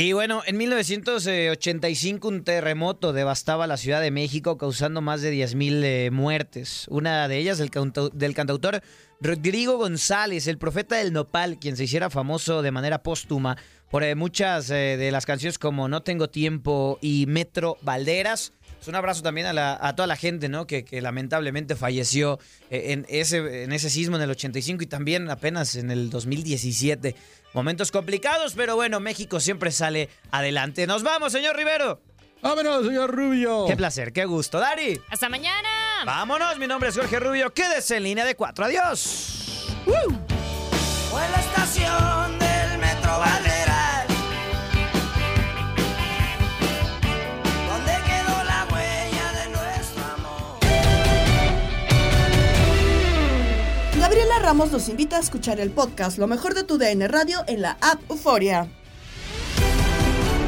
Y 0.00 0.12
bueno, 0.12 0.42
en 0.46 0.56
1985 0.58 2.28
un 2.28 2.44
terremoto 2.44 3.12
devastaba 3.12 3.66
la 3.66 3.76
Ciudad 3.76 4.00
de 4.00 4.12
México 4.12 4.56
causando 4.56 5.00
más 5.00 5.22
de 5.22 5.34
10.000 5.34 5.82
eh, 5.82 6.10
muertes. 6.12 6.86
Una 6.88 7.26
de 7.26 7.36
ellas 7.36 7.58
del, 7.58 7.72
del 8.12 8.34
cantautor 8.34 8.80
Rodrigo 9.20 9.76
González, 9.76 10.46
el 10.46 10.56
profeta 10.56 10.94
del 10.94 11.12
nopal, 11.12 11.58
quien 11.58 11.76
se 11.76 11.82
hiciera 11.82 12.10
famoso 12.10 12.62
de 12.62 12.70
manera 12.70 13.02
póstuma 13.02 13.56
por 13.90 14.04
eh, 14.04 14.14
muchas 14.14 14.70
eh, 14.70 14.96
de 14.96 15.10
las 15.10 15.26
canciones 15.26 15.58
como 15.58 15.88
No 15.88 16.04
tengo 16.04 16.30
tiempo 16.30 17.00
y 17.02 17.26
Metro 17.26 17.76
Valderas. 17.82 18.52
Pues 18.78 18.88
un 18.88 18.94
abrazo 18.94 19.22
también 19.22 19.46
a, 19.48 19.52
la- 19.52 19.78
a 19.80 19.94
toda 19.96 20.06
la 20.06 20.16
gente, 20.16 20.48
¿no? 20.48 20.66
Que, 20.66 20.84
que 20.84 21.00
lamentablemente 21.00 21.74
falleció 21.76 22.38
eh, 22.70 22.92
en 22.92 23.06
ese, 23.08 23.64
en 23.64 23.72
ese 23.72 23.90
sismo 23.90 24.16
en 24.16 24.22
el 24.22 24.30
85 24.30 24.82
y 24.84 24.86
también 24.86 25.28
apenas 25.30 25.74
en 25.76 25.90
el 25.90 26.10
2017. 26.10 27.14
Momentos 27.54 27.90
complicados, 27.90 28.54
pero 28.54 28.76
bueno, 28.76 29.00
México 29.00 29.40
siempre 29.40 29.72
sale 29.72 30.08
adelante. 30.30 30.86
Nos 30.86 31.02
vamos, 31.02 31.32
señor 31.32 31.56
Rivero. 31.56 32.00
Vámonos, 32.40 32.86
señor 32.86 33.10
Rubio. 33.12 33.64
Qué 33.66 33.76
placer, 33.76 34.12
qué 34.12 34.24
gusto. 34.24 34.60
Dari. 34.60 35.00
Hasta 35.10 35.28
mañana. 35.28 35.68
Vámonos, 36.06 36.56
mi 36.58 36.68
nombre 36.68 36.90
es 36.90 36.94
Jorge 36.96 37.18
Rubio. 37.18 37.52
Quédese 37.52 37.96
en 37.96 38.04
línea 38.04 38.24
de 38.24 38.36
cuatro. 38.36 38.64
Adiós. 38.64 39.66
Fue 41.10 41.20
la 41.30 41.40
estación 41.40 42.38
del 42.38 42.78
Metro 42.78 43.18
Valderas 43.18 43.57
Ramos 54.48 54.72
nos 54.72 54.88
invita 54.88 55.18
a 55.18 55.20
escuchar 55.20 55.60
el 55.60 55.70
podcast 55.70 56.16
Lo 56.16 56.26
mejor 56.26 56.54
de 56.54 56.64
tu 56.64 56.78
DN 56.78 57.06
Radio 57.06 57.44
en 57.48 57.60
la 57.60 57.76
app 57.82 58.00
Euforia. 58.08 58.66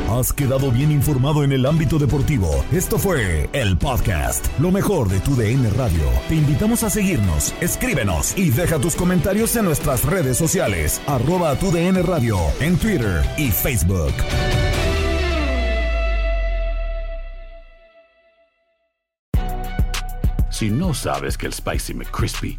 Has 0.08 0.32
quedado 0.32 0.70
bien 0.70 0.90
informado 0.90 1.44
en 1.44 1.52
el 1.52 1.66
ámbito 1.66 1.98
deportivo. 1.98 2.64
Esto 2.72 2.98
fue 2.98 3.50
el 3.52 3.76
podcast, 3.76 4.46
lo 4.58 4.70
mejor 4.70 5.10
de 5.10 5.20
tu 5.20 5.36
DN 5.36 5.68
Radio. 5.76 6.04
Te 6.30 6.36
invitamos 6.36 6.82
a 6.82 6.88
seguirnos, 6.88 7.52
escríbenos 7.60 8.34
y 8.38 8.48
deja 8.48 8.78
tus 8.78 8.96
comentarios 8.96 9.54
en 9.56 9.66
nuestras 9.66 10.02
redes 10.06 10.38
sociales, 10.38 11.02
arroba 11.06 11.54
tu 11.56 11.70
DN 11.70 12.00
Radio, 12.00 12.38
en 12.60 12.78
Twitter 12.78 13.22
y 13.36 13.50
Facebook. 13.50 14.14
Si 20.48 20.70
no 20.70 20.94
sabes 20.94 21.36
que 21.36 21.44
el 21.44 21.52
Spicy 21.52 21.92
McCrispy 21.92 22.58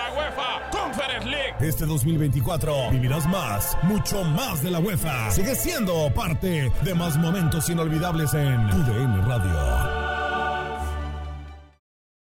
UEFA 1.11 1.21
Conference 1.21 1.25
League. 1.25 1.69
Este 1.69 1.85
2024 1.85 2.91
vivirás 2.91 3.27
más, 3.27 3.77
mucho 3.83 4.23
más 4.23 4.63
de 4.63 4.71
la 4.71 4.79
UEFA. 4.79 5.31
Sigue 5.31 5.55
siendo 5.55 6.11
parte 6.13 6.71
de 6.83 6.93
más 6.93 7.17
momentos 7.17 7.69
inolvidables 7.69 8.33
en 8.33 8.69
tu 8.69 8.83
Radio. 9.27 10.11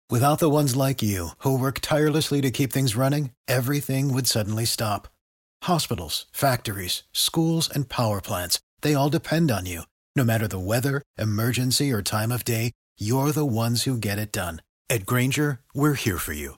Without 0.09 0.39
the 0.39 0.49
ones 0.49 0.75
like 0.75 1.01
you, 1.01 1.31
who 1.39 1.57
work 1.57 1.81
tirelessly 1.81 2.41
to 2.41 2.49
keep 2.49 2.71
things 2.71 2.95
running, 2.95 3.31
everything 3.47 4.13
would 4.13 4.25
suddenly 4.25 4.65
stop. 4.65 5.09
Hospitals, 5.63 6.27
factories, 6.31 7.03
schools, 7.11 7.69
and 7.69 7.89
power 7.89 8.21
plants, 8.21 8.61
they 8.81 8.93
all 8.93 9.09
depend 9.09 9.51
on 9.51 9.65
you. 9.65 9.81
No 10.15 10.23
matter 10.23 10.47
the 10.47 10.59
weather, 10.59 11.01
emergency, 11.17 11.91
or 11.91 12.01
time 12.01 12.31
of 12.31 12.45
day, 12.45 12.71
you're 12.97 13.33
the 13.33 13.45
ones 13.45 13.83
who 13.83 13.97
get 13.97 14.17
it 14.17 14.31
done. 14.31 14.61
At 14.89 15.05
Granger, 15.05 15.59
we're 15.75 15.95
here 15.95 16.17
for 16.17 16.31
you 16.31 16.57